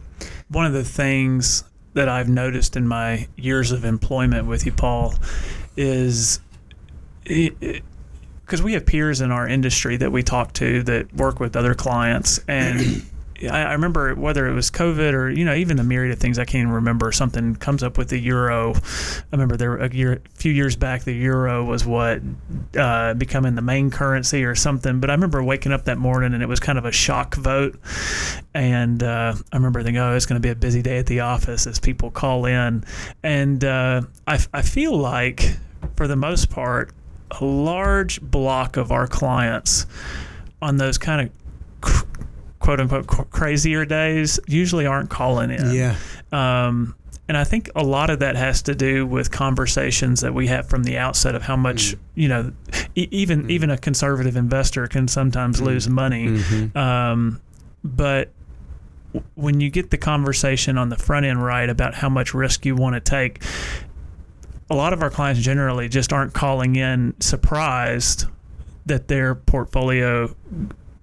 One 0.50 0.65
of 0.65 0.74
the 0.74 0.83
things 0.83 1.63
that 1.93 2.09
I've 2.09 2.27
noticed 2.27 2.75
in 2.75 2.88
my 2.88 3.27
years 3.38 3.71
of 3.71 3.85
employment 3.85 4.47
with 4.47 4.65
you, 4.65 4.74
Paul, 4.74 5.15
is 5.77 6.39
because 7.25 8.62
we 8.62 8.74
have 8.74 8.86
peers 8.86 9.22
in 9.22 9.32
our 9.32 9.48
industry 9.48 9.98
that 9.98 10.12
we 10.12 10.24
talk 10.24 10.53
to 10.53 10.84
that 10.84 11.13
work 11.13 11.39
with 11.39 11.55
other 11.55 11.74
clients 11.74 12.39
and 12.48 13.03
I, 13.44 13.63
I 13.63 13.74
remember 13.74 14.15
whether 14.15 14.48
it 14.48 14.53
was 14.53 14.72
COVID 14.72 15.13
or 15.13 15.29
you 15.29 15.46
know 15.46 15.53
even 15.53 15.77
the 15.77 15.84
myriad 15.84 16.13
of 16.13 16.20
things 16.20 16.39
I 16.39 16.46
can't 16.46 16.62
even 16.62 16.74
remember. 16.74 17.12
Something 17.12 17.55
comes 17.55 17.84
up 17.84 17.98
with 17.98 18.10
the 18.10 18.17
euro. 18.17 18.74
I 18.75 19.24
remember 19.32 19.58
there 19.58 19.77
a 19.77 19.94
year, 19.94 20.22
a 20.25 20.29
few 20.38 20.51
years 20.51 20.75
back, 20.75 21.03
the 21.03 21.13
euro 21.13 21.63
was 21.63 21.86
what 21.86 22.22
uh, 22.77 23.13
becoming 23.15 23.55
the 23.55 23.62
main 23.62 23.91
currency 23.91 24.44
or 24.44 24.55
something. 24.55 25.00
But 25.00 25.10
I 25.10 25.13
remember 25.13 25.44
waking 25.44 25.72
up 25.72 25.86
that 25.86 25.98
morning 25.98 26.34
and 26.34 26.41
it 26.41 26.48
was 26.48 26.60
kind 26.60 26.77
of 26.77 26.86
a 26.86 26.91
shock 26.91 27.36
vote. 27.36 27.79
And 28.53 29.03
uh, 29.03 29.36
I 29.51 29.55
remember 29.55 29.84
thinking, 29.84 30.01
oh, 30.01 30.15
it's 30.15 30.25
going 30.25 30.41
to 30.41 30.46
be 30.46 30.51
a 30.51 30.55
busy 30.55 30.82
day 30.82 30.98
at 30.98 31.08
the 31.08 31.22
office 31.22 31.67
as 31.67 31.79
people 31.79 32.12
call 32.12 32.46
in. 32.46 32.84
And 33.24 33.63
uh, 33.63 34.01
I, 34.27 34.39
I 34.53 34.62
feel 34.62 34.98
like 34.98 35.58
for 35.98 36.08
the 36.08 36.15
most 36.15 36.50
part, 36.50 36.91
a 37.39 37.46
large 37.46 38.22
block 38.22 38.77
of 38.77 38.92
our 38.92 39.08
clients 39.08 39.86
on 40.62 40.77
those 40.77 40.98
kind 40.98 41.30
of 41.82 42.06
quote 42.60 42.80
unquote 42.80 43.30
crazier 43.30 43.86
days 43.86 44.39
usually 44.48 44.86
aren't 44.86 45.10
calling 45.10 45.51
in. 45.51 45.72
Yeah. 45.72 45.96
Um, 46.32 46.96
and 47.27 47.38
I 47.38 47.44
think 47.44 47.70
a 47.75 47.84
lot 47.84 48.10
of 48.10 48.20
that 48.20 48.36
has 48.36 48.62
to 48.63 48.75
do 48.75 49.06
with 49.06 49.32
conversations 49.32 50.22
that 50.22 50.34
we 50.34 50.48
have 50.48 50.70
from 50.70 50.84
the 50.84 50.98
outset 50.98 51.34
of 51.34 51.42
how 51.42 51.56
much 51.56 51.94
mm. 51.94 52.00
you 52.13 52.27
know, 52.27 52.51
e- 52.96 53.08
even 53.12 53.44
mm. 53.44 53.51
even 53.51 53.70
a 53.70 53.77
conservative 53.77 54.36
investor 54.36 54.88
can 54.88 55.08
sometimes 55.08 55.60
mm. 55.60 55.65
lose 55.65 55.89
money. 55.89 56.27
Mm-hmm. 56.27 56.77
Um, 56.77 57.42
but 57.84 58.32
when 59.36 59.62
you 59.62 59.70
get 59.70 59.92
the 59.92 59.98
conversation 59.98 60.77
on 60.77 60.89
the 60.89 60.98
front 60.98 61.25
end 61.25 61.44
right 61.44 61.70
about 61.70 61.96
how 61.96 62.10
much 62.10 62.34
risk 62.34 62.65
you 62.65 62.75
want 62.75 62.96
to 62.96 63.00
take, 63.00 63.42
a 64.69 64.75
lot 64.75 64.93
of 64.93 65.03
our 65.03 65.10
clients 65.10 65.41
generally 65.41 65.88
just 65.89 66.12
aren't 66.12 66.34
calling 66.34 66.75
in 66.75 67.13
surprised 67.19 68.25
that 68.86 69.07
their 69.07 69.36
portfolio 69.36 70.34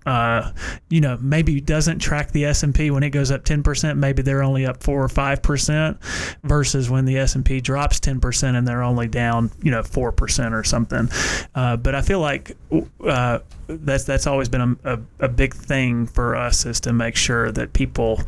uh, 0.06 0.50
you 0.88 1.00
know, 1.00 1.16
maybe 1.20 1.60
doesn't 1.60 2.00
track 2.00 2.32
the 2.32 2.44
S 2.44 2.62
and 2.62 2.74
P 2.74 2.90
when 2.90 3.02
it 3.02 3.10
goes 3.10 3.30
up 3.30 3.44
ten 3.44 3.62
percent. 3.62 3.98
Maybe 3.98 4.22
they're 4.22 4.42
only 4.42 4.66
up 4.66 4.82
four 4.82 5.02
or 5.02 5.08
five 5.08 5.42
percent, 5.42 6.02
versus 6.42 6.90
when 6.90 7.04
the 7.04 7.18
S 7.18 7.34
and 7.34 7.44
P 7.44 7.60
drops 7.60 8.00
ten 8.00 8.20
percent 8.20 8.56
and 8.56 8.66
they're 8.66 8.82
only 8.82 9.06
down, 9.08 9.50
you 9.62 9.70
know, 9.70 9.82
four 9.82 10.12
percent 10.12 10.54
or 10.54 10.64
something. 10.64 11.08
Uh, 11.54 11.76
but 11.76 11.94
I 11.94 12.02
feel 12.02 12.20
like 12.20 12.56
uh, 13.04 13.38
that's 13.68 14.04
that's 14.04 14.26
always 14.26 14.48
been 14.48 14.76
a, 14.84 14.94
a, 14.94 15.00
a 15.20 15.28
big 15.28 15.54
thing 15.54 16.06
for 16.06 16.34
us 16.34 16.66
is 16.66 16.80
to 16.80 16.92
make 16.92 17.16
sure 17.16 17.52
that 17.52 17.72
people 17.72 18.20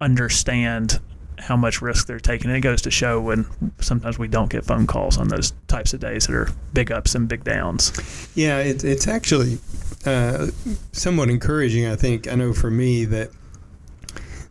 understand 0.00 1.00
how 1.38 1.56
much 1.56 1.82
risk 1.82 2.06
they're 2.06 2.20
taking. 2.20 2.48
And 2.48 2.56
it 2.56 2.60
goes 2.60 2.82
to 2.82 2.90
show 2.90 3.20
when 3.20 3.46
sometimes 3.80 4.18
we 4.18 4.28
don't 4.28 4.50
get 4.50 4.64
phone 4.64 4.86
calls 4.86 5.18
on 5.18 5.28
those 5.28 5.52
types 5.68 5.94
of 5.94 6.00
days 6.00 6.26
that 6.26 6.34
are 6.34 6.48
big 6.72 6.92
ups 6.92 7.14
and 7.14 7.28
big 7.28 7.44
downs. 7.44 7.92
Yeah, 8.34 8.58
it, 8.58 8.84
it's 8.84 9.08
actually 9.08 9.58
uh, 10.06 10.48
somewhat 10.92 11.30
encouraging. 11.30 11.86
I 11.86 11.96
think 11.96 12.28
I 12.28 12.34
know 12.34 12.52
for 12.52 12.70
me 12.70 13.04
that 13.06 13.30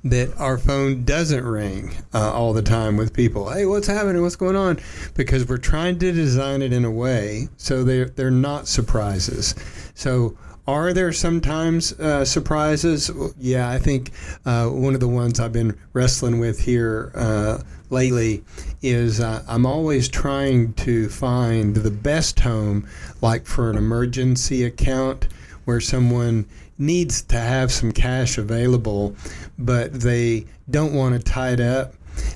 that 0.05 0.37
our 0.37 0.57
phone 0.57 1.05
doesn't 1.05 1.45
ring 1.45 1.95
uh, 2.13 2.33
all 2.33 2.51
the 2.51 2.61
time 2.61 2.97
with 2.97 3.13
people. 3.13 3.49
Hey, 3.49 3.65
what's 3.65 3.87
happening? 3.87 4.21
What's 4.21 4.35
going 4.35 4.57
on? 4.57 4.79
Because 5.13 5.47
we're 5.47 5.57
trying 5.57 5.97
to 5.99 6.11
design 6.11 6.61
it 6.61 6.73
in 6.73 6.83
a 6.83 6.91
way 6.91 7.47
so 7.57 7.83
they're 7.83 8.09
they're 8.09 8.31
not 8.31 8.67
surprises. 8.67 9.55
So 9.95 10.37
are 10.67 10.93
there 10.93 11.12
sometimes 11.12 11.91
uh, 12.00 12.24
surprises? 12.24 13.12
Yeah, 13.38 13.70
I 13.70 13.79
think 13.79 14.12
uh, 14.46 14.67
one 14.67 14.93
of 14.93 15.00
the 15.00 15.08
ones 15.08 15.39
I've 15.39 15.53
been 15.53 15.77
wrestling 15.91 16.39
with 16.39 16.60
here 16.62 17.12
uh, 17.15 17.60
lately 17.89 18.43
is 18.82 19.20
uh, 19.20 19.43
I'm 19.48 19.65
always 19.65 20.08
trying 20.08 20.74
to 20.74 21.10
find 21.10 21.75
the 21.75 21.91
best 21.91 22.39
home, 22.39 22.88
like 23.22 23.46
for 23.46 23.70
an 23.70 23.77
emergency 23.77 24.63
account 24.63 25.27
where 25.65 25.82
someone 25.82 26.46
needs 26.77 27.22
to 27.22 27.38
have 27.38 27.72
some 27.72 27.91
cash 27.91 28.38
available, 28.38 29.15
but 29.58 29.93
they 29.93 30.46
don't 30.70 30.93
want 30.93 31.15
to 31.15 31.20
tie 31.20 31.51
it 31.51 31.60
up. 31.60 31.93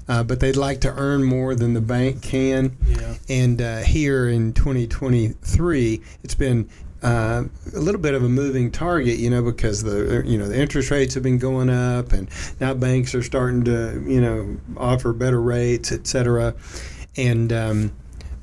Uh, 0.08 0.24
but 0.24 0.40
they'd 0.40 0.56
like 0.56 0.82
to 0.82 0.92
earn 0.96 1.24
more 1.24 1.54
than 1.54 1.74
the 1.76 1.82
bank 1.82 2.24
can. 2.24 2.76
Yeah. 2.88 3.16
And 3.30 3.62
uh, 3.62 3.78
here 3.82 4.28
in 4.28 4.54
2023, 4.54 6.02
it's 6.24 6.34
been 6.34 6.68
uh, 7.04 7.44
a 7.76 7.80
little 7.80 8.02
bit 8.02 8.14
of 8.14 8.24
a 8.24 8.30
moving 8.30 8.72
target, 8.72 9.18
you 9.18 9.30
know, 9.30 9.44
because 9.44 9.84
the 9.84 10.24
you 10.26 10.38
know 10.38 10.48
the 10.48 10.60
interest 10.60 10.92
rates 10.92 11.14
have 11.14 11.24
been 11.24 11.38
going 11.38 11.70
up, 11.70 12.12
and 12.12 12.30
now 12.60 12.74
banks 12.74 13.14
are 13.14 13.24
starting 13.24 13.64
to 13.66 14.04
you 14.08 14.22
know 14.22 14.58
offer 14.78 15.14
better 15.14 15.42
rates, 15.42 15.92
et 15.92 16.08
cetera. 16.08 16.56
And 17.16 17.54
um, 17.54 17.94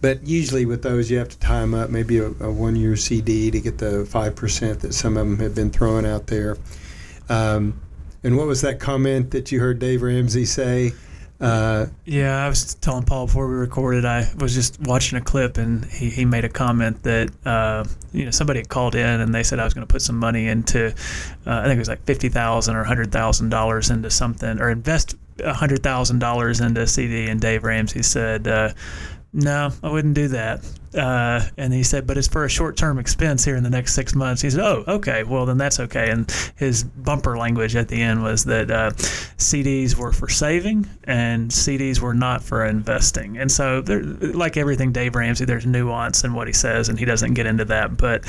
but 0.01 0.27
usually 0.27 0.67
with 0.67 0.83
those, 0.83 1.11
you 1.11 1.19
have 1.19 1.31
to 1.31 1.39
tie 1.39 1.61
them 1.61 1.75
up, 1.75 1.91
maybe 1.91 2.19
a, 2.19 2.27
a 2.27 2.51
one-year 2.51 2.97
CD 2.97 3.51
to 3.51 3.61
get 3.61 3.79
the 3.79 4.05
five 4.05 4.37
percent 4.37 4.81
that 4.81 4.95
some 4.95 5.17
of 5.17 5.27
them 5.27 5.39
have 5.39 5.55
been 5.55 5.71
throwing 5.71 6.07
out 6.07 6.27
there. 6.29 6.57
Um, 7.29 7.81
and 8.23 8.37
what 8.37 8.47
was 8.47 8.63
that 8.63 8.81
comment 8.81 9.33
that 9.33 9.53
you 9.53 9.61
heard 9.61 9.79
Dave 9.79 10.03
Ramsey 10.03 10.45
say? 10.45 10.93
Uh, 11.41 11.87
yeah, 12.05 12.45
I 12.45 12.49
was 12.49 12.75
telling 12.77 13.05
Paul 13.05 13.27
before 13.27 13.49
we 13.49 13.55
recorded. 13.55 14.05
I 14.05 14.33
was 14.39 14.55
just 14.55 14.81
watching 14.81 15.19
a 15.19 15.21
clip, 15.21 15.59
and 15.59 15.85
he, 15.85 16.09
he 16.09 16.25
made 16.25 16.45
a 16.45 16.49
comment 16.49 17.03
that 17.03 17.31
uh, 17.45 17.85
you 18.13 18.25
know 18.25 18.31
somebody 18.31 18.61
had 18.61 18.69
called 18.69 18.95
in, 18.95 19.21
and 19.21 19.35
they 19.35 19.43
said 19.43 19.59
I 19.59 19.65
was 19.65 19.75
going 19.75 19.87
to 19.87 19.93
put 19.93 20.01
some 20.01 20.19
money 20.19 20.47
into, 20.47 20.89
uh, 20.89 20.93
I 21.47 21.65
think 21.65 21.77
it 21.77 21.81
was 21.81 21.89
like 21.89 22.05
fifty 22.05 22.29
thousand 22.29 22.77
or 22.77 22.85
hundred 22.85 23.11
thousand 23.11 23.49
dollars 23.49 23.91
into 23.91 24.11
something, 24.11 24.61
or 24.61 24.71
invest 24.71 25.17
hundred 25.45 25.83
thousand 25.83 26.21
dollars 26.21 26.61
into 26.61 26.87
CD. 26.87 27.29
And 27.29 27.41
Dave 27.41 27.65
Ramsey 27.65 28.03
said, 28.03 28.47
uh, 28.47 28.73
no, 29.35 29.71
I 29.83 29.91
wouldn't 29.91 30.15
do 30.15 30.29
that. 30.29 30.65
Uh, 30.97 31.45
and 31.57 31.73
he 31.73 31.83
said, 31.83 32.07
but 32.07 32.17
it's 32.17 32.29
for 32.29 32.45
a 32.45 32.49
short 32.49 32.77
term 32.77 33.01
expense 33.01 33.45
here 33.45 33.57
in 33.57 33.65
the 33.65 33.71
next 33.71 33.95
six 33.95 34.15
months. 34.15 34.41
He 34.41 34.49
said, 34.49 34.61
oh, 34.61 34.85
okay, 34.87 35.25
well, 35.25 35.45
then 35.45 35.59
that's 35.59 35.81
okay. 35.81 36.11
And 36.11 36.31
his 36.55 36.85
bumper 36.85 37.37
language 37.37 37.75
at 37.75 37.89
the 37.89 38.01
end 38.01 38.23
was 38.23 38.45
that 38.45 38.71
uh, 38.71 38.91
CDs 38.93 39.97
were 39.97 40.13
for 40.13 40.29
saving 40.29 40.89
and 41.03 41.51
CDs 41.51 41.99
were 41.99 42.15
not 42.15 42.45
for 42.45 42.65
investing. 42.65 43.37
And 43.37 43.51
so, 43.51 43.83
like 44.21 44.57
everything 44.57 44.93
Dave 44.93 45.17
Ramsey, 45.17 45.45
there's 45.45 45.67
nuance 45.67 46.23
in 46.23 46.33
what 46.33 46.47
he 46.47 46.53
says, 46.53 46.89
and 46.89 46.97
he 46.97 47.05
doesn't 47.05 47.35
get 47.35 47.47
into 47.47 47.65
that. 47.65 47.97
But 47.97 48.25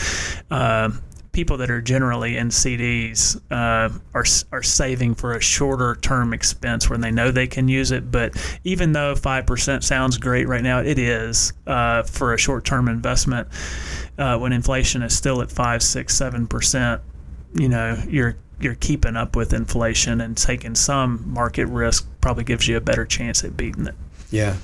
uh, 0.50 0.90
people 1.36 1.58
that 1.58 1.70
are 1.70 1.82
generally 1.82 2.38
in 2.38 2.48
CDs 2.48 3.36
uh, 3.52 3.94
are 4.14 4.26
are 4.54 4.64
saving 4.64 5.14
for 5.14 5.34
a 5.34 5.42
shorter 5.42 5.96
term 5.96 6.34
expense 6.34 6.90
when 6.90 7.02
they 7.02 7.12
know 7.12 7.30
they 7.30 7.46
can 7.46 7.68
use 7.68 7.92
it. 7.92 8.10
But 8.10 8.34
even 8.64 8.94
though 8.94 9.16
five 9.16 9.46
percent 9.46 9.84
sounds 9.84 10.18
great 10.18 10.48
right 10.48 10.64
now, 10.64 10.80
it 10.80 10.98
is 10.98 11.52
uh, 11.68 12.04
for 12.04 12.34
a 12.34 12.38
short 12.38 12.64
term 12.64 12.88
investment. 12.88 13.50
Uh, 14.18 14.38
when 14.38 14.54
inflation 14.54 15.04
is 15.04 15.16
still 15.16 15.42
at 15.42 15.52
five, 15.52 15.84
six, 15.84 16.16
seven 16.16 16.48
percent, 16.48 17.02
you 17.54 17.68
know 17.68 18.02
you're 18.08 18.38
you're 18.62 18.76
keeping 18.76 19.18
up 19.18 19.36
with 19.36 19.52
inflation 19.52 20.22
and 20.22 20.38
taking 20.38 20.74
some 20.74 21.22
market 21.28 21.66
risk 21.66 22.08
probably 22.22 22.46
gives 22.46 22.66
you 22.66 22.78
a 22.78 22.82
better 22.82 23.06
chance 23.06 23.44
at 23.44 23.58
beating 23.58 23.88
it. 23.88 23.96
Yeah, 24.32 24.56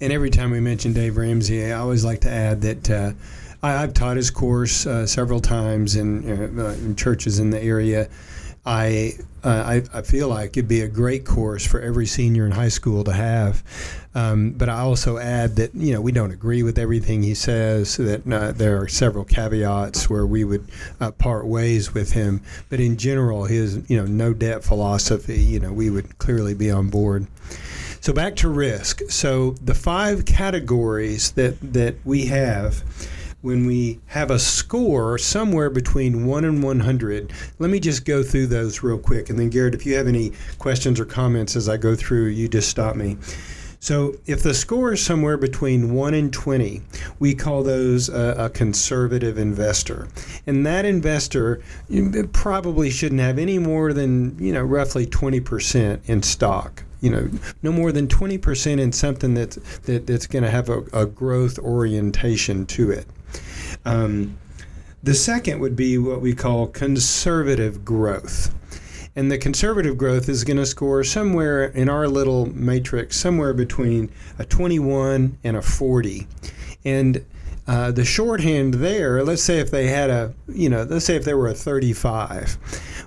and 0.00 0.12
every 0.12 0.30
time 0.30 0.50
we 0.50 0.58
mention 0.58 0.92
Dave 0.92 1.16
Ramsey, 1.16 1.66
I 1.66 1.78
always 1.78 2.04
like 2.04 2.22
to 2.22 2.30
add 2.30 2.62
that 2.62 2.90
uh, 2.90 3.12
I, 3.62 3.72
have 3.72 3.94
taught 3.94 4.16
his 4.16 4.30
course 4.30 4.86
uh, 4.86 5.06
several 5.06 5.40
times 5.40 5.96
in, 5.96 6.58
uh, 6.58 6.76
in, 6.78 6.96
churches 6.96 7.38
in 7.38 7.50
the 7.50 7.62
area. 7.62 8.08
I, 8.64 9.14
uh, 9.42 9.80
I, 9.92 9.98
I 9.98 10.02
feel 10.02 10.28
like 10.28 10.56
it'd 10.56 10.68
be 10.68 10.82
a 10.82 10.88
great 10.88 11.24
course 11.24 11.66
for 11.66 11.80
every 11.80 12.06
senior 12.06 12.44
in 12.44 12.52
high 12.52 12.68
school 12.68 13.04
to 13.04 13.12
have. 13.12 13.62
Um, 14.14 14.50
but 14.52 14.68
I 14.68 14.80
also 14.80 15.18
add 15.18 15.56
that 15.56 15.74
you 15.74 15.92
know 15.92 16.00
we 16.00 16.10
don't 16.12 16.32
agree 16.32 16.62
with 16.62 16.78
everything 16.78 17.22
he 17.22 17.34
says. 17.34 17.96
That 17.96 18.26
uh, 18.30 18.52
there 18.52 18.82
are 18.82 18.88
several 18.88 19.24
caveats 19.24 20.10
where 20.10 20.26
we 20.26 20.42
would 20.44 20.66
uh, 21.00 21.12
part 21.12 21.46
ways 21.46 21.94
with 21.94 22.12
him. 22.12 22.42
But 22.68 22.80
in 22.80 22.96
general, 22.96 23.44
his 23.44 23.88
you 23.88 23.96
know 23.96 24.06
no 24.06 24.34
debt 24.34 24.64
philosophy, 24.64 25.38
you 25.40 25.60
know, 25.60 25.72
we 25.72 25.90
would 25.90 26.18
clearly 26.18 26.54
be 26.54 26.70
on 26.70 26.90
board. 26.90 27.28
So 28.00 28.12
back 28.12 28.34
to 28.36 28.48
risk. 28.48 29.02
So 29.08 29.52
the 29.62 29.74
five 29.74 30.24
categories 30.24 31.32
that 31.32 31.72
that 31.72 31.96
we 32.04 32.26
have 32.26 32.82
when 33.42 33.66
we 33.66 33.98
have 34.06 34.30
a 34.30 34.38
score 34.38 35.16
somewhere 35.16 35.70
between 35.70 36.26
1 36.26 36.44
and 36.44 36.62
100. 36.62 37.32
Let 37.58 37.70
me 37.70 37.80
just 37.80 38.04
go 38.04 38.22
through 38.22 38.48
those 38.48 38.82
real 38.82 38.98
quick. 38.98 39.30
And 39.30 39.38
then, 39.38 39.50
Garrett, 39.50 39.74
if 39.74 39.86
you 39.86 39.96
have 39.96 40.06
any 40.06 40.32
questions 40.58 41.00
or 41.00 41.04
comments 41.04 41.56
as 41.56 41.68
I 41.68 41.76
go 41.76 41.94
through, 41.94 42.26
you 42.26 42.48
just 42.48 42.68
stop 42.68 42.96
me. 42.96 43.16
So, 43.82 44.16
if 44.26 44.42
the 44.42 44.52
score 44.52 44.92
is 44.92 45.02
somewhere 45.02 45.38
between 45.38 45.94
1 45.94 46.12
and 46.12 46.30
20, 46.30 46.82
we 47.18 47.34
call 47.34 47.62
those 47.62 48.10
a, 48.10 48.34
a 48.36 48.50
conservative 48.50 49.38
investor. 49.38 50.08
And 50.46 50.66
that 50.66 50.84
investor 50.84 51.62
probably 52.32 52.90
shouldn't 52.90 53.22
have 53.22 53.38
any 53.38 53.58
more 53.58 53.94
than, 53.94 54.38
you 54.38 54.52
know, 54.52 54.62
roughly 54.62 55.06
20% 55.06 56.00
in 56.06 56.22
stock 56.22 56.84
you 57.00 57.08
know, 57.08 57.30
no 57.62 57.72
more 57.72 57.92
than 57.92 58.06
20% 58.06 58.78
in 58.78 58.92
something 58.92 59.34
that's, 59.34 59.56
that, 59.80 60.06
that's 60.06 60.26
going 60.26 60.44
to 60.44 60.50
have 60.50 60.68
a, 60.68 60.82
a 60.92 61.06
growth 61.06 61.58
orientation 61.58 62.66
to 62.66 62.90
it. 62.90 63.06
Um, 63.84 64.38
the 65.02 65.14
second 65.14 65.60
would 65.60 65.76
be 65.76 65.96
what 65.98 66.20
we 66.20 66.34
call 66.34 66.66
conservative 66.66 67.84
growth. 67.84 68.54
And 69.16 69.30
the 69.30 69.38
conservative 69.38 69.98
growth 69.98 70.28
is 70.28 70.44
going 70.44 70.58
to 70.58 70.66
score 70.66 71.02
somewhere 71.02 71.64
in 71.64 71.88
our 71.88 72.06
little 72.06 72.46
matrix, 72.46 73.16
somewhere 73.16 73.52
between 73.52 74.10
a 74.38 74.44
21 74.44 75.38
and 75.42 75.56
a 75.56 75.62
40. 75.62 76.26
And 76.84 77.24
uh, 77.66 77.90
the 77.92 78.04
shorthand 78.04 78.74
there, 78.74 79.22
let's 79.22 79.42
say 79.42 79.58
if 79.58 79.70
they 79.70 79.86
had 79.86 80.10
a, 80.10 80.34
you 80.48 80.68
know, 80.68 80.82
let's 80.82 81.04
say 81.04 81.16
if 81.16 81.24
they 81.24 81.34
were 81.34 81.48
a 81.48 81.54
35, 81.54 82.58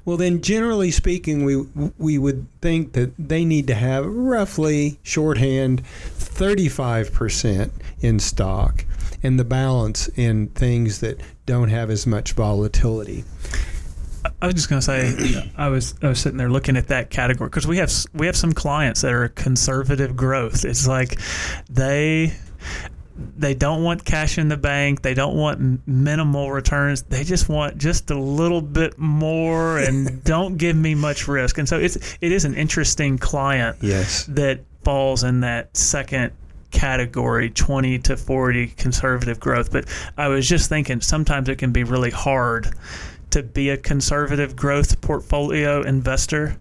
well, 0.05 0.17
then 0.17 0.41
generally 0.41 0.91
speaking, 0.91 1.45
we 1.45 1.57
we 1.97 2.17
would 2.17 2.47
think 2.61 2.93
that 2.93 3.13
they 3.17 3.45
need 3.45 3.67
to 3.67 3.75
have 3.75 4.05
roughly 4.05 4.99
shorthand 5.03 5.83
35% 5.83 7.71
in 8.01 8.19
stock 8.19 8.85
and 9.23 9.39
the 9.39 9.45
balance 9.45 10.07
in 10.09 10.47
things 10.49 10.99
that 10.99 11.19
don't 11.45 11.69
have 11.69 11.89
as 11.89 12.05
much 12.05 12.33
volatility. 12.33 13.23
I 14.41 14.45
was 14.45 14.55
just 14.55 14.69
gonna 14.69 14.81
say, 14.81 15.51
I 15.57 15.69
was 15.69 15.95
I 16.01 16.07
was 16.09 16.19
sitting 16.19 16.37
there 16.37 16.49
looking 16.49 16.77
at 16.77 16.87
that 16.87 17.09
category 17.09 17.49
because 17.49 17.67
we 17.67 17.77
have 17.77 17.91
we 18.13 18.25
have 18.25 18.35
some 18.35 18.53
clients 18.53 19.01
that 19.01 19.11
are 19.11 19.27
conservative 19.29 20.15
growth. 20.15 20.65
It's 20.65 20.87
like 20.87 21.19
they 21.69 22.33
they 23.37 23.53
don't 23.53 23.83
want 23.83 24.05
cash 24.05 24.37
in 24.37 24.47
the 24.47 24.57
bank. 24.57 25.01
They 25.01 25.13
don't 25.13 25.35
want 25.35 25.87
minimal 25.87 26.51
returns. 26.51 27.03
They 27.03 27.23
just 27.23 27.49
want 27.49 27.77
just 27.77 28.11
a 28.11 28.19
little 28.19 28.61
bit 28.61 28.97
more 28.97 29.77
and 29.77 30.23
don't 30.25 30.57
give 30.57 30.75
me 30.75 30.95
much 30.95 31.27
risk. 31.27 31.57
And 31.57 31.67
so 31.67 31.79
it's 31.79 31.97
it 32.21 32.31
is 32.31 32.45
an 32.45 32.55
interesting 32.55 33.17
client. 33.17 33.77
Yes. 33.81 34.25
That 34.25 34.61
falls 34.83 35.23
in 35.23 35.41
that 35.41 35.75
second 35.75 36.33
category 36.73 37.49
20 37.49 37.99
to 37.99 38.17
40 38.17 38.67
conservative 38.67 39.39
growth 39.39 39.71
but 39.71 39.85
i 40.17 40.27
was 40.27 40.47
just 40.47 40.67
thinking 40.67 40.99
sometimes 40.99 41.47
it 41.47 41.57
can 41.57 41.71
be 41.71 41.83
really 41.83 42.11
hard 42.11 42.73
to 43.29 43.41
be 43.41 43.69
a 43.69 43.77
conservative 43.77 44.55
growth 44.55 44.99
portfolio 44.99 45.81
investor 45.83 46.59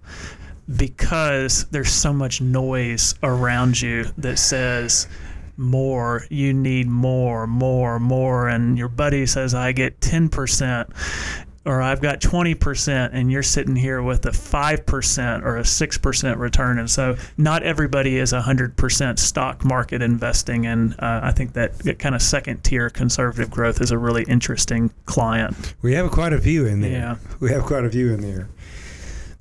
because 0.76 1.64
there's 1.66 1.90
so 1.90 2.12
much 2.12 2.40
noise 2.40 3.14
around 3.22 3.80
you 3.80 4.04
that 4.16 4.38
says 4.38 5.08
more, 5.56 6.24
you 6.30 6.52
need 6.54 6.88
more, 6.88 7.46
more, 7.46 7.98
more. 7.98 8.48
And 8.48 8.78
your 8.78 8.88
buddy 8.88 9.26
says, 9.26 9.54
I 9.54 9.72
get 9.72 10.00
10%, 10.00 11.46
or 11.64 11.80
I've 11.80 12.00
got 12.00 12.20
20%, 12.20 13.10
and 13.12 13.30
you're 13.30 13.42
sitting 13.42 13.76
here 13.76 14.02
with 14.02 14.26
a 14.26 14.30
5% 14.30 15.42
or 15.42 15.58
a 15.58 15.62
6% 15.62 16.38
return. 16.38 16.78
And 16.78 16.90
so 16.90 17.16
not 17.36 17.62
everybody 17.62 18.18
is 18.18 18.32
100% 18.32 19.18
stock 19.18 19.64
market 19.64 20.02
investing. 20.02 20.66
And 20.66 20.94
uh, 20.98 21.20
I 21.22 21.30
think 21.30 21.52
that, 21.52 21.78
that 21.80 21.98
kind 22.00 22.14
of 22.14 22.22
second 22.22 22.64
tier 22.64 22.90
conservative 22.90 23.50
growth 23.50 23.80
is 23.80 23.92
a 23.92 23.98
really 23.98 24.24
interesting 24.24 24.90
client. 25.06 25.74
We 25.82 25.94
have 25.94 26.10
quite 26.10 26.32
a 26.32 26.40
few 26.40 26.66
in 26.66 26.80
there. 26.80 26.90
Yeah. 26.90 27.16
We 27.38 27.50
have 27.50 27.62
quite 27.62 27.84
a 27.84 27.90
few 27.90 28.12
in 28.12 28.20
there. 28.20 28.48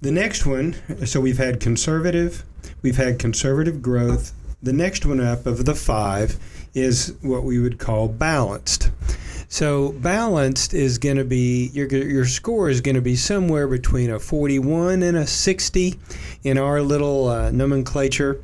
The 0.02 0.12
next 0.12 0.46
one, 0.46 0.76
so 1.06 1.22
we've 1.22 1.38
had 1.38 1.60
conservative, 1.60 2.44
we've 2.82 2.98
had 2.98 3.20
conservative 3.20 3.82
growth, 3.82 4.34
the 4.62 4.74
next 4.74 5.06
one 5.06 5.20
up 5.20 5.46
of 5.46 5.66
the 5.66 5.76
five 5.76 6.38
is 6.74 7.16
what 7.22 7.44
we 7.44 7.60
would 7.60 7.80
call 7.80 8.08
balanced. 8.08 8.92
So 9.52 9.92
balanced 9.92 10.74
is 10.74 10.98
going 10.98 11.18
to 11.18 11.26
be 11.26 11.72
your 11.74 11.86
your 11.90 12.24
score 12.24 12.70
is 12.70 12.80
going 12.80 12.96
to 12.96 13.02
be 13.02 13.18
somewhere 13.18 13.68
between 13.68 14.10
a 14.10 14.18
41 14.18 15.04
and 15.04 15.18
a 15.18 15.28
60 15.28 16.00
in 16.46 16.58
our 16.58 16.82
little 16.82 17.28
uh, 17.28 17.52
nomenclature, 17.52 18.42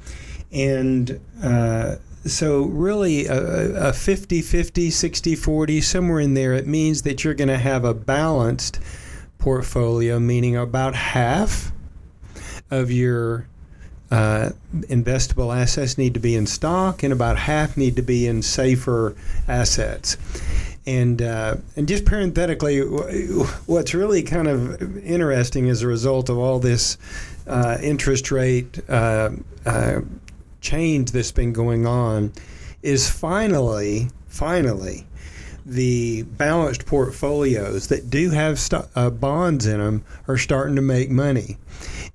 and 0.51 1.17
uh, 1.41 1.95
so 2.25 2.63
really 2.63 3.25
a, 3.25 3.87
a 3.87 3.93
50 3.93 4.41
50 4.41 4.91
60 4.91 5.35
40 5.35 5.79
somewhere 5.79 6.19
in 6.19 6.33
there 6.33 6.51
it 6.53 6.67
means 6.67 7.03
that 7.03 7.23
you're 7.23 7.33
going 7.33 7.47
to 7.47 7.57
have 7.57 7.85
a 7.85 7.93
balanced 7.93 8.81
portfolio 9.37 10.19
meaning 10.19 10.57
about 10.57 10.93
half 10.93 11.71
of 12.69 12.91
your 12.91 13.47
uh, 14.11 14.49
investable 14.73 15.55
assets 15.55 15.97
need 15.97 16.13
to 16.13 16.19
be 16.19 16.35
in 16.35 16.47
stock, 16.47 17.03
and 17.03 17.11
about 17.11 17.37
half 17.37 17.77
need 17.77 17.95
to 17.95 18.01
be 18.01 18.27
in 18.27 18.41
safer 18.41 19.15
assets. 19.47 20.17
And 20.87 21.21
uh, 21.21 21.57
and 21.75 21.87
just 21.87 22.05
parenthetically, 22.05 22.79
what's 22.79 23.93
really 23.93 24.23
kind 24.23 24.47
of 24.47 24.97
interesting 25.05 25.69
as 25.69 25.81
a 25.81 25.87
result 25.87 26.29
of 26.29 26.37
all 26.37 26.59
this 26.59 26.97
uh, 27.45 27.77
interest 27.81 28.31
rate 28.31 28.79
uh, 28.89 29.31
uh, 29.65 29.99
change 30.61 31.11
that's 31.11 31.33
been 31.33 31.51
going 31.51 31.85
on 31.85 32.31
is 32.81 33.09
finally, 33.09 34.09
finally, 34.27 35.06
the 35.67 36.23
balanced 36.23 36.85
portfolios 36.85 37.87
that 37.87 38.09
do 38.09 38.29
have 38.29 38.57
st- 38.57 38.85
uh, 38.95 39.09
bonds 39.09 39.65
in 39.65 39.79
them 39.79 40.03
are 40.27 40.37
starting 40.37 40.77
to 40.77 40.81
make 40.81 41.09
money. 41.09 41.57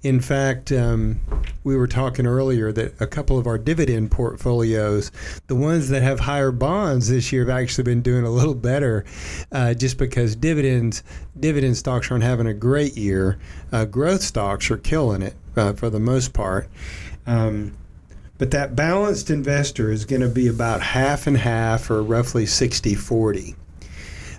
In 0.03 0.21
fact, 0.21 0.73
um, 0.73 1.21
we 1.63 1.77
were 1.77 1.87
talking 1.87 2.27
earlier 2.27 2.73
that 2.73 2.99
a 2.99 3.07
couple 3.07 3.39
of 3.39 3.47
our 3.47 3.59
dividend 3.59 4.11
portfolios, 4.11 5.13
the 5.49 5.55
ones 5.55 5.91
that 5.91 6.03
have 6.03 6.21
higher 6.21 6.51
bonds 6.51 7.09
this 7.09 7.31
year, 7.31 7.45
have 7.45 7.57
actually 7.57 7.85
been 7.85 8.01
doing 8.01 8.25
a 8.25 8.31
little 8.31 8.55
better, 8.55 9.05
uh, 9.53 9.75
just 9.75 9.99
because 9.99 10.35
dividends 10.35 11.03
dividend 11.39 11.77
stocks 11.77 12.11
aren't 12.11 12.25
having 12.25 12.47
a 12.47 12.55
great 12.55 12.97
year. 12.97 13.39
Uh, 13.71 13.85
growth 13.85 14.23
stocks 14.23 14.71
are 14.71 14.79
killing 14.79 15.21
it 15.21 15.35
uh, 15.57 15.75
for 15.75 15.91
the 15.91 16.01
most 16.01 16.33
part. 16.33 16.69
Um, 17.27 17.77
but 18.43 18.51
that 18.51 18.75
balanced 18.75 19.31
investor 19.31 19.93
is 19.93 20.05
going 20.05 20.21
to 20.21 20.29
be 20.29 20.49
about 20.49 20.81
half 20.83 21.29
and 21.29 21.37
half, 21.37 21.89
or 21.89 22.03
roughly 22.03 22.45
60 22.45 22.97
40. 22.97 23.55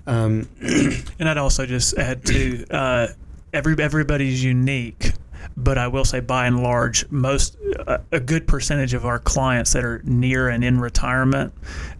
Um, 0.05 0.49
and 0.61 1.29
I'd 1.29 1.37
also 1.37 1.65
just 1.65 1.97
add 1.97 2.25
to 2.25 2.65
uh, 2.69 3.07
every 3.53 3.81
everybody's 3.81 4.43
unique 4.43 5.13
but 5.55 5.77
I 5.77 5.87
will 5.87 6.05
say, 6.05 6.19
by 6.19 6.47
and 6.47 6.61
large, 6.61 7.09
most 7.09 7.57
a 8.11 8.19
good 8.19 8.47
percentage 8.47 8.93
of 8.93 9.05
our 9.05 9.19
clients 9.19 9.73
that 9.73 9.83
are 9.83 10.01
near 10.03 10.49
and 10.49 10.63
in 10.63 10.79
retirement 10.79 11.53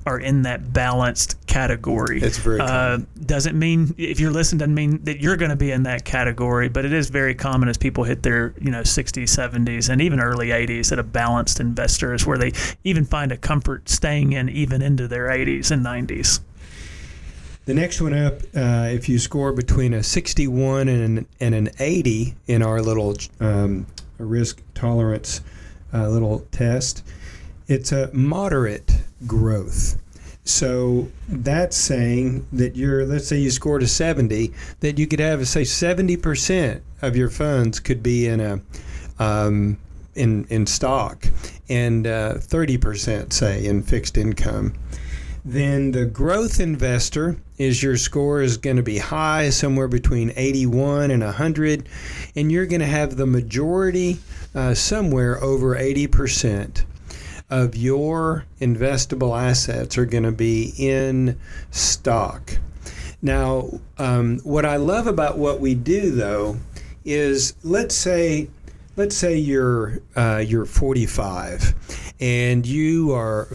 are 0.06 0.20
in 0.20 0.44
that 0.44 0.74
balanced 0.74 1.46
category. 1.48 2.22
It's 2.22 2.38
very 2.38 2.60
uh, 2.60 3.00
doesn't 3.26 3.58
mean 3.58 3.96
if 3.98 4.20
you're 4.20 4.32
listening 4.32 4.60
doesn't 4.60 4.76
mean 4.76 5.04
that 5.04 5.22
you're 5.22 5.38
going 5.38 5.50
to 5.50 5.56
be 5.56 5.72
in 5.72 5.84
that 5.84 6.06
category, 6.06 6.70
but 6.70 6.86
it 6.86 6.94
is 6.94 7.10
very 7.10 7.36
common 7.36 7.70
as 7.70 7.78
people 7.78 8.04
hit 8.04 8.24
their 8.24 8.54
you 8.62 8.72
know 8.72 8.82
60s, 8.82 9.24
70s, 9.24 9.90
and 9.90 10.02
even 10.02 10.20
early 10.20 10.48
80s 10.48 10.90
that 10.90 11.00
a 11.00 11.04
balanced 11.04 11.60
investor 11.60 12.14
is 12.14 12.26
where 12.26 12.38
they 12.38 12.52
even 12.84 13.06
find 13.06 13.32
a 13.32 13.38
comfort 13.38 13.90
staying 13.90 14.34
in 14.34 14.50
even 14.50 14.82
into 14.82 15.08
their 15.08 15.28
80s 15.28 15.72
and 15.72 15.86
90s. 15.86 16.40
The 17.66 17.74
next 17.74 18.02
one 18.02 18.14
up, 18.14 18.42
uh, 18.54 18.90
if 18.92 19.08
you 19.08 19.18
score 19.18 19.54
between 19.54 19.94
a 19.94 20.04
61 20.04 20.90
and 20.90 21.20
an, 21.20 21.28
and 21.40 21.56
an 21.56 21.70
80 21.80 22.36
in 22.48 22.62
our 22.62 22.82
little 22.82 23.16
um, 23.40 23.88
risk 24.18 24.62
tolerance 24.74 25.40
uh, 25.94 26.10
little 26.10 26.40
test, 26.52 27.06
it's 27.68 27.94
a 27.94 28.10
moderate 28.14 28.92
growth. 29.26 29.98
So 30.44 31.10
that's 31.30 31.78
saying 31.78 32.46
that 32.52 32.76
you're, 32.76 33.06
let's 33.06 33.30
say 33.30 33.38
you 33.38 33.50
scored 33.50 33.82
a 33.82 33.88
70, 33.88 34.54
that 34.82 35.00
you 35.00 35.08
could 35.08 35.22
have, 35.22 35.48
say, 35.48 35.62
70% 35.62 36.82
of 37.02 37.16
your 37.16 37.30
funds 37.30 37.80
could 37.80 38.04
be 38.04 38.28
in 38.28 38.42
a, 38.42 38.60
um, 39.20 39.78
in, 40.16 40.46
in 40.50 40.68
stock 40.68 41.28
and 41.70 42.06
uh, 42.06 42.34
30%, 42.40 43.32
say, 43.32 43.66
in 43.66 43.84
fixed 43.84 44.18
income 44.18 44.74
then 45.46 45.92
the 45.92 46.06
growth 46.06 46.60
investor 46.60 47.38
is 47.58 47.84
your 47.84 47.98
score 47.98 48.42
is 48.42 48.58
going 48.58 48.78
to 48.78 48.84
be 48.84 48.98
high, 48.98 49.50
somewhere 49.50 49.88
between 49.88 50.32
81 50.36 51.12
and 51.12 51.24
100, 51.24 51.88
and 52.36 52.52
you're 52.52 52.66
going 52.66 52.80
to 52.80 52.86
have 52.86 53.18
the 53.18 53.26
majority, 53.26 54.20
uh, 54.56 54.74
somewhere 54.74 55.42
over 55.44 55.76
80% 55.76 56.86
of 57.50 57.76
your 57.76 58.46
investable 58.62 59.40
assets 59.40 59.98
are 59.98 60.06
going 60.06 60.24
to 60.24 60.32
be 60.32 60.74
in 60.78 61.38
stock. 61.72 62.58
Now, 63.22 63.80
um, 63.98 64.40
what 64.40 64.66
I 64.66 64.78
love 64.78 65.08
about 65.08 65.38
what 65.38 65.60
we 65.60 65.76
do, 65.76 66.12
though, 66.12 66.58
is 67.06 67.54
let's 67.64 67.96
say 67.96 68.50
let's 68.96 69.16
say 69.16 69.36
you're 69.38 70.00
uh, 70.16 70.44
you're 70.46 70.66
45 70.66 72.03
and 72.24 72.66
you 72.66 73.12
are 73.12 73.50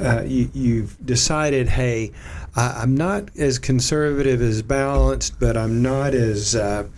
uh, 0.00 0.22
you, 0.26 0.50
you've 0.52 1.06
decided 1.06 1.68
hey 1.68 2.10
I, 2.56 2.82
am 2.82 2.96
not 2.96 3.30
as 3.38 3.60
conservative 3.60 4.42
as 4.42 4.62
balanced 4.62 5.38
but 5.38 5.56
i'm 5.56 5.80
not 5.80 6.12
as 6.12 6.56
uh, 6.56 6.88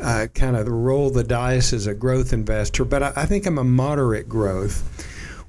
uh, 0.00 0.28
kind 0.32 0.54
of 0.54 0.68
roll 0.68 1.10
the 1.10 1.24
dice 1.24 1.72
as 1.72 1.88
a 1.88 1.94
growth 1.94 2.32
investor 2.32 2.84
but 2.84 3.02
I, 3.02 3.12
I 3.16 3.26
think 3.26 3.46
i'm 3.46 3.58
a 3.58 3.64
moderate 3.64 4.28
growth. 4.28 4.86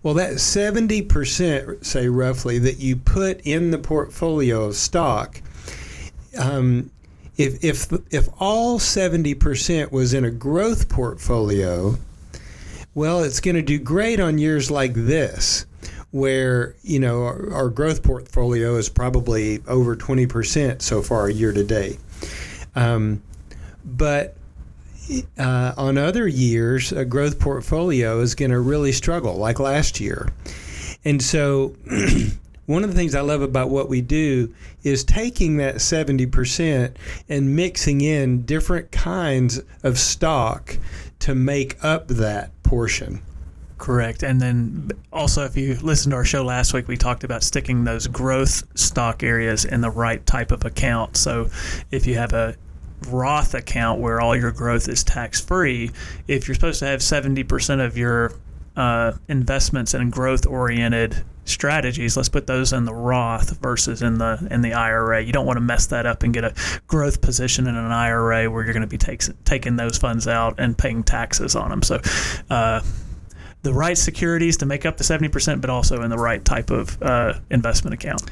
Well 0.03 0.15
that 0.15 0.33
70% 0.33 1.85
say 1.85 2.07
roughly 2.07 2.57
that 2.57 2.79
you 2.79 2.95
put 2.95 3.41
in 3.41 3.69
the 3.69 3.77
portfolio 3.77 4.63
of 4.63 4.75
stock 4.75 5.39
um, 6.35 6.89
if 7.37 7.63
if 7.63 7.93
if 8.09 8.27
all 8.39 8.79
70% 8.79 9.91
was 9.91 10.13
in 10.15 10.25
a 10.25 10.31
growth 10.31 10.89
portfolio, 10.89 11.97
well, 12.93 13.23
it's 13.23 13.39
going 13.39 13.55
to 13.55 13.61
do 13.61 13.79
great 13.79 14.19
on 14.19 14.37
years 14.37 14.69
like 14.69 14.93
this 14.93 15.65
where 16.11 16.75
you 16.83 16.99
know 16.99 17.23
our, 17.23 17.53
our, 17.53 17.69
growth 17.69 18.03
portfolio 18.03 18.75
is 18.75 18.89
probably 18.89 19.63
over 19.65 19.95
20% 19.95 20.81
so 20.81 21.01
far 21.01 21.27
a 21.27 21.33
year 21.33 21.53
to 21.53 21.63
date. 21.63 21.99
Um, 22.75 23.21
but 23.85 24.35
uh, 25.37 25.73
on 25.77 25.97
other 25.97 26.27
years, 26.27 26.91
a 26.91 27.05
growth 27.05 27.39
portfolio 27.39 28.19
is 28.19 28.35
going 28.35 28.51
to 28.51 28.59
really 28.59 28.91
struggle, 28.91 29.35
like 29.35 29.59
last 29.59 29.99
year. 29.99 30.29
And 31.03 31.21
so 31.21 31.75
one 32.65 32.83
of 32.83 32.91
the 32.91 32.95
things 32.95 33.15
I 33.15 33.21
love 33.21 33.41
about 33.41 33.69
what 33.69 33.89
we 33.89 34.01
do 34.01 34.53
is 34.83 35.03
taking 35.03 35.57
that 35.57 35.75
70% 35.75 36.93
and 37.27 37.55
mixing 37.55 38.01
in 38.01 38.43
different 38.43 38.91
kinds 38.91 39.61
of 39.83 39.97
stock 39.97 40.77
to 41.19 41.35
make 41.35 41.83
up 41.83 42.07
that 42.07 42.51
portion. 42.71 43.21
Correct. 43.77 44.23
And 44.23 44.39
then 44.39 44.91
also, 45.11 45.43
if 45.43 45.57
you 45.57 45.75
listened 45.81 46.11
to 46.11 46.15
our 46.15 46.23
show 46.23 46.41
last 46.41 46.73
week, 46.73 46.87
we 46.87 46.95
talked 46.95 47.25
about 47.25 47.43
sticking 47.43 47.83
those 47.83 48.07
growth 48.07 48.63
stock 48.79 49.23
areas 49.23 49.65
in 49.65 49.81
the 49.81 49.89
right 49.89 50.25
type 50.25 50.53
of 50.53 50.63
account. 50.63 51.17
So 51.17 51.49
if 51.91 52.07
you 52.07 52.15
have 52.15 52.31
a 52.31 52.55
Roth 53.09 53.55
account 53.55 53.99
where 53.99 54.21
all 54.21 54.37
your 54.37 54.53
growth 54.53 54.87
is 54.87 55.03
tax 55.03 55.41
free, 55.41 55.91
if 56.29 56.47
you're 56.47 56.55
supposed 56.55 56.79
to 56.79 56.85
have 56.85 57.01
70% 57.01 57.85
of 57.85 57.97
your 57.97 58.31
uh, 58.77 59.11
investments 59.27 59.93
in 59.93 60.09
growth 60.09 60.47
oriented 60.47 61.25
strategies, 61.51 62.17
let's 62.17 62.29
put 62.29 62.47
those 62.47 62.73
in 62.73 62.85
the 62.85 62.93
Roth 62.93 63.57
versus 63.59 64.01
in 64.01 64.17
the 64.17 64.47
in 64.49 64.61
the 64.61 64.73
IRA. 64.73 65.21
You 65.21 65.33
don't 65.33 65.45
want 65.45 65.57
to 65.57 65.61
mess 65.61 65.87
that 65.87 66.05
up 66.05 66.23
and 66.23 66.33
get 66.33 66.43
a 66.43 66.53
growth 66.87 67.21
position 67.21 67.67
in 67.67 67.75
an 67.75 67.91
IRA 67.91 68.49
where 68.49 68.63
you're 68.63 68.73
going 68.73 68.81
to 68.81 68.87
be 68.87 68.97
takes, 68.97 69.29
taking 69.45 69.75
those 69.75 69.97
funds 69.97 70.27
out 70.27 70.55
and 70.59 70.77
paying 70.77 71.03
taxes 71.03 71.55
on 71.55 71.69
them. 71.69 71.81
So, 71.83 72.01
uh, 72.49 72.81
the 73.63 73.73
right 73.73 73.97
securities 73.97 74.57
to 74.57 74.65
make 74.65 74.85
up 74.85 74.97
the 74.97 75.03
70%, 75.03 75.61
but 75.61 75.69
also 75.69 76.01
in 76.01 76.09
the 76.09 76.17
right 76.17 76.43
type 76.43 76.71
of 76.71 77.01
uh, 77.01 77.33
investment 77.49 77.93
account. 77.93 78.23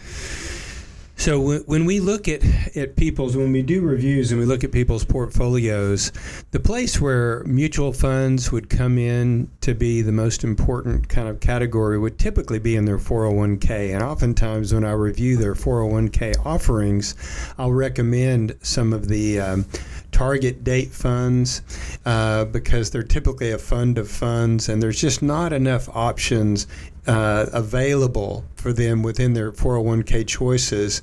So 1.19 1.59
when 1.63 1.83
we 1.83 1.99
look 1.99 2.29
at, 2.29 2.41
at 2.77 2.95
people's, 2.95 3.35
when 3.35 3.51
we 3.51 3.61
do 3.61 3.81
reviews 3.81 4.31
and 4.31 4.39
we 4.39 4.45
look 4.45 4.63
at 4.63 4.71
people's 4.71 5.03
portfolios, 5.03 6.13
the 6.51 6.61
place 6.61 7.01
where 7.01 7.43
mutual 7.43 7.91
funds 7.91 8.53
would 8.53 8.69
come 8.69 8.97
in 8.97 9.51
to 9.59 9.73
be 9.73 10.01
the 10.01 10.13
most 10.13 10.45
important 10.45 11.09
kind 11.09 11.27
of 11.27 11.41
category 11.41 11.99
would 11.99 12.17
typically 12.17 12.57
be 12.57 12.77
in 12.77 12.85
their 12.85 12.97
401k. 12.97 13.93
And 13.93 14.01
oftentimes 14.01 14.73
when 14.73 14.85
I 14.85 14.93
review 14.93 15.35
their 15.35 15.55
401k 15.55 16.45
offerings, 16.45 17.15
I'll 17.57 17.73
recommend 17.73 18.55
some 18.61 18.93
of 18.93 19.09
the 19.09 19.41
um, 19.41 19.65
target 20.13 20.63
date 20.63 20.91
funds 20.91 21.61
uh, 22.05 22.45
because 22.45 22.91
they're 22.91 23.03
typically 23.03 23.51
a 23.51 23.57
fund 23.57 23.97
of 23.97 24.09
funds 24.09 24.69
and 24.69 24.81
there's 24.81 25.01
just 25.01 25.21
not 25.21 25.51
enough 25.51 25.89
options 25.89 26.65
uh, 27.09 27.47
available 27.53 28.45
for 28.55 28.71
them 28.71 29.01
within 29.01 29.33
their 29.33 29.51
401k 29.51 30.27
choices 30.27 31.01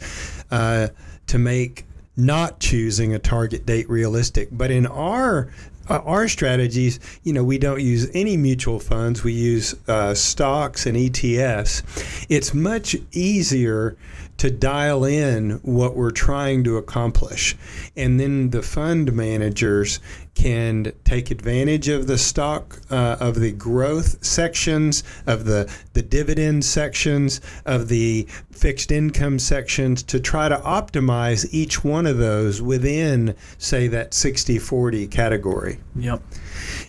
uh, 0.53 0.87
to 1.27 1.39
make 1.39 1.85
not 2.17 2.61
choosing 2.61 3.13
a 3.13 3.19
target 3.19 3.67
date 3.67 3.91
realistic. 3.91 4.49
But 4.53 4.71
in 4.71 4.87
our 4.87 5.51
uh, 5.89 6.01
our 6.05 6.29
strategies, 6.29 6.99
you 7.25 7.33
know, 7.33 7.45
we 7.45 7.59
don't 7.59 7.81
use 7.81 8.09
any 8.15 8.37
mutual 8.37 8.79
funds. 8.79 9.25
We 9.25 9.33
use 9.33 9.75
uh, 9.89 10.15
stocks 10.15 10.87
and 10.87 10.97
ETFs. 10.97 12.27
It's 12.29 12.55
much 12.55 12.97
easier 13.13 13.97
to 14.39 14.51
dial 14.51 15.05
in 15.05 15.53
what 15.63 15.97
we're 15.97 16.11
trying 16.11 16.65
to 16.65 16.77
accomplish. 16.77 17.57
And 17.97 18.21
then 18.21 18.51
the 18.51 18.63
fund 18.63 19.13
managers 19.13 20.01
can 20.35 20.93
take 21.05 21.31
advantage 21.31 21.89
of 21.89 22.07
the 22.07 22.19
stock, 22.19 22.81
uh, 22.91 23.17
of 23.19 23.41
the 23.41 23.53
growth 23.53 24.23
sections, 24.25 25.03
of 25.27 25.47
the, 25.47 25.73
the 25.95 26.03
dividend 26.03 26.65
sections, 26.65 27.41
of 27.65 27.89
the 27.89 28.27
fixed 28.51 28.93
income 28.93 29.39
sections 29.39 30.03
to 30.03 30.21
try 30.21 30.49
to 30.49 30.57
optimize 30.57 31.47
each 31.53 31.83
one 31.83 32.07
of 32.07 32.19
those 32.19 32.61
within, 32.61 33.35
say, 33.57 33.89
that 33.89 34.13
60 34.13 34.59
40 34.59 35.07
category. 35.07 35.79
Yep. 35.97 36.23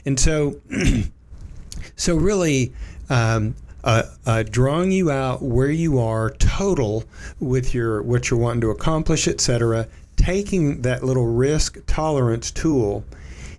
And 0.05 0.19
so, 0.19 0.59
so 1.95 2.17
really, 2.17 2.73
um, 3.09 3.55
uh, 3.87 4.03
uh, 4.25 4.43
drawing 4.43 4.91
you 4.91 5.09
out 5.09 5.41
where 5.41 5.71
you 5.71 5.97
are 5.97 6.31
total 6.31 7.05
with 7.39 7.73
your 7.73 8.01
what 8.01 8.29
you're 8.29 8.39
wanting 8.39 8.59
to 8.59 8.69
accomplish, 8.69 9.29
etc. 9.29 9.87
Taking 10.17 10.81
that 10.81 11.05
little 11.05 11.27
risk 11.27 11.79
tolerance 11.87 12.51
tool, 12.51 13.05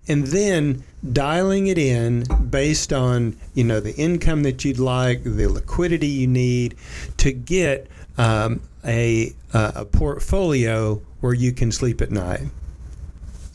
and 0.07 0.27
then 0.27 0.85
dialing 1.15 1.69
it 1.69 1.79
in 1.79 2.25
based 2.51 2.93
on 2.93 3.39
you 3.55 3.65
know 3.65 3.81
the 3.81 3.97
income 3.97 4.43
that 4.43 4.67
you'd 4.67 4.79
like, 4.79 5.25
the 5.25 5.47
liquidity 5.47 6.09
you 6.09 6.27
need 6.27 6.77
to 7.17 7.33
get 7.33 7.87
um, 8.19 8.61
a 8.85 9.33
a 9.55 9.87
portfolio 9.87 11.01
where 11.21 11.33
you 11.33 11.53
can 11.53 11.73
sleep 11.73 12.03
at 12.03 12.11
night. 12.11 12.43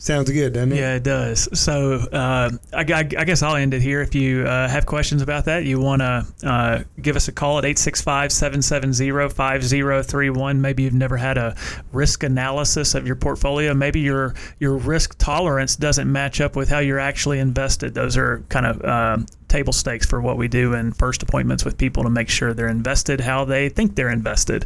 Sounds 0.04 0.30
good, 0.30 0.52
doesn't 0.52 0.72
it? 0.72 0.76
Yeah, 0.76 0.96
it 0.96 1.02
does. 1.02 1.48
So 1.58 1.94
uh, 1.94 2.50
I, 2.74 2.80
I, 2.80 2.84
guess 3.04 3.42
I'll 3.42 3.56
end 3.56 3.72
it 3.72 3.80
here. 3.80 4.02
If 4.02 4.14
you 4.14 4.46
uh, 4.46 4.68
have 4.68 4.84
questions 4.84 5.22
about 5.22 5.46
that, 5.46 5.64
you 5.64 5.80
want 5.80 6.02
to 6.02 6.26
uh, 6.46 6.82
give 7.00 7.16
us 7.16 7.28
a 7.28 7.32
call 7.32 7.56
at 7.56 7.64
865 7.64 8.30
770 8.30 9.30
5031. 9.34 10.60
Maybe 10.60 10.82
you've 10.82 10.92
never 10.92 11.16
had 11.16 11.38
a 11.38 11.56
risk 11.90 12.22
analysis 12.22 12.94
of 12.94 13.06
your 13.06 13.16
portfolio. 13.16 13.72
Maybe 13.72 14.00
your, 14.00 14.34
your 14.58 14.76
risk 14.76 15.16
tolerance 15.16 15.74
doesn't 15.74 16.12
match 16.12 16.38
up 16.38 16.54
with 16.54 16.68
how 16.68 16.80
you're 16.80 17.00
actually 17.00 17.38
invested. 17.38 17.94
Those 17.94 18.18
are 18.18 18.44
kind 18.50 18.66
of 18.66 18.84
um, 18.84 19.26
table 19.54 19.72
stakes 19.72 20.04
for 20.04 20.20
what 20.20 20.36
we 20.36 20.48
do 20.48 20.74
in 20.74 20.92
first 20.92 21.22
appointments 21.22 21.64
with 21.64 21.78
people 21.78 22.02
to 22.02 22.10
make 22.10 22.28
sure 22.28 22.52
they're 22.52 22.66
invested 22.66 23.20
how 23.20 23.44
they 23.44 23.68
think 23.68 23.94
they're 23.94 24.10
invested. 24.10 24.64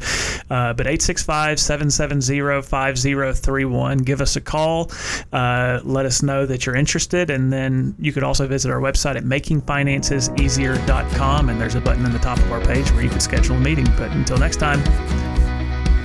Uh, 0.48 0.72
but 0.72 0.86
865 0.86 1.60
770 1.60 2.62
5031, 2.62 3.98
give 3.98 4.22
us 4.22 4.36
a 4.36 4.40
call. 4.40 4.90
Uh, 5.30 5.80
let 5.84 6.06
us 6.06 6.22
know 6.22 6.46
that 6.46 6.64
you're 6.64 6.74
interested. 6.74 7.28
And 7.28 7.52
then 7.52 7.96
you 7.98 8.12
could 8.12 8.22
also 8.22 8.46
visit 8.46 8.70
our 8.70 8.80
website 8.80 9.16
at 9.16 9.24
makingfinanceseasier.com. 9.24 11.48
And 11.50 11.60
there's 11.60 11.74
a 11.74 11.82
button 11.82 12.06
in 12.06 12.12
the 12.12 12.18
top 12.18 12.38
of 12.38 12.50
our 12.50 12.64
page 12.64 12.90
where 12.92 13.02
you 13.02 13.10
can 13.10 13.20
schedule 13.20 13.56
a 13.56 13.60
meeting. 13.60 13.84
But 13.98 14.10
until 14.12 14.38
next 14.38 14.56
time, 14.56 14.82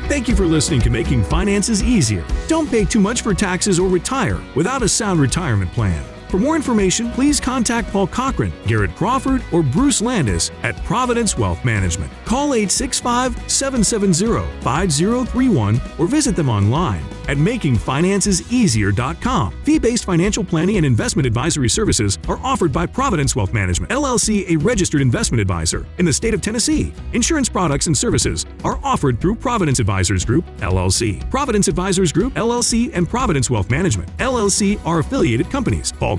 Thank 0.10 0.28
you 0.28 0.36
for 0.36 0.46
listening 0.46 0.82
to 0.82 0.90
Making 0.90 1.24
Finances 1.24 1.82
Easier. 1.82 2.26
Don't 2.48 2.70
pay 2.70 2.84
too 2.84 3.00
much 3.00 3.22
for 3.22 3.34
taxes 3.34 3.80
or 3.80 3.88
retire 3.88 4.42
without 4.54 4.84
a 4.84 4.90
sound 4.90 5.22
retirement 5.22 5.72
plan. 5.72 6.04
For 6.34 6.40
more 6.40 6.56
information, 6.56 7.12
please 7.12 7.40
contact 7.40 7.92
Paul 7.92 8.08
Cochran, 8.08 8.52
Garrett 8.66 8.96
Crawford, 8.96 9.44
or 9.52 9.62
Bruce 9.62 10.02
Landis 10.02 10.50
at 10.64 10.76
Providence 10.84 11.38
Wealth 11.38 11.64
Management. 11.64 12.12
Call 12.26 12.56
865 12.56 13.52
770 13.52 14.44
5031 14.62 15.80
or 16.00 16.08
visit 16.08 16.36
them 16.36 16.50
online 16.50 17.04
at 17.28 17.38
makingfinanceseasier.com. 17.38 19.54
Fee-based 19.64 20.06
financial 20.06 20.44
planning 20.44 20.78
and 20.78 20.88
investment 20.88 21.28
advisory 21.28 21.70
services 21.70 22.18
are 22.28 22.40
offered 22.44 22.74
by 22.74 22.88
Providence 22.88 23.36
Wealth 23.36 23.54
Management, 23.54 23.92
LLC, 23.92 24.50
a 24.50 24.56
registered 24.58 25.02
investment 25.02 25.40
advisor 25.40 25.86
in 26.00 26.06
the 26.06 26.14
state 26.14 26.34
of 26.34 26.42
Tennessee. 26.42 26.92
Insurance 27.14 27.48
products 27.48 27.86
and 27.88 27.98
services 27.98 28.46
are 28.64 28.80
offered 28.84 29.22
through 29.22 29.36
Providence 29.36 29.78
Advisors 29.80 30.26
Group, 30.26 30.46
LLC. 30.58 31.30
Providence 31.30 31.68
Advisors 31.68 32.12
Group, 32.12 32.34
LLC, 32.34 32.90
and 32.94 33.08
Providence 33.08 33.52
Wealth 33.52 33.70
Management, 33.70 34.10
LLC 34.18 34.84
are 34.86 34.98
affiliated 35.00 35.52
companies. 35.52 35.92
Paul 35.92 36.18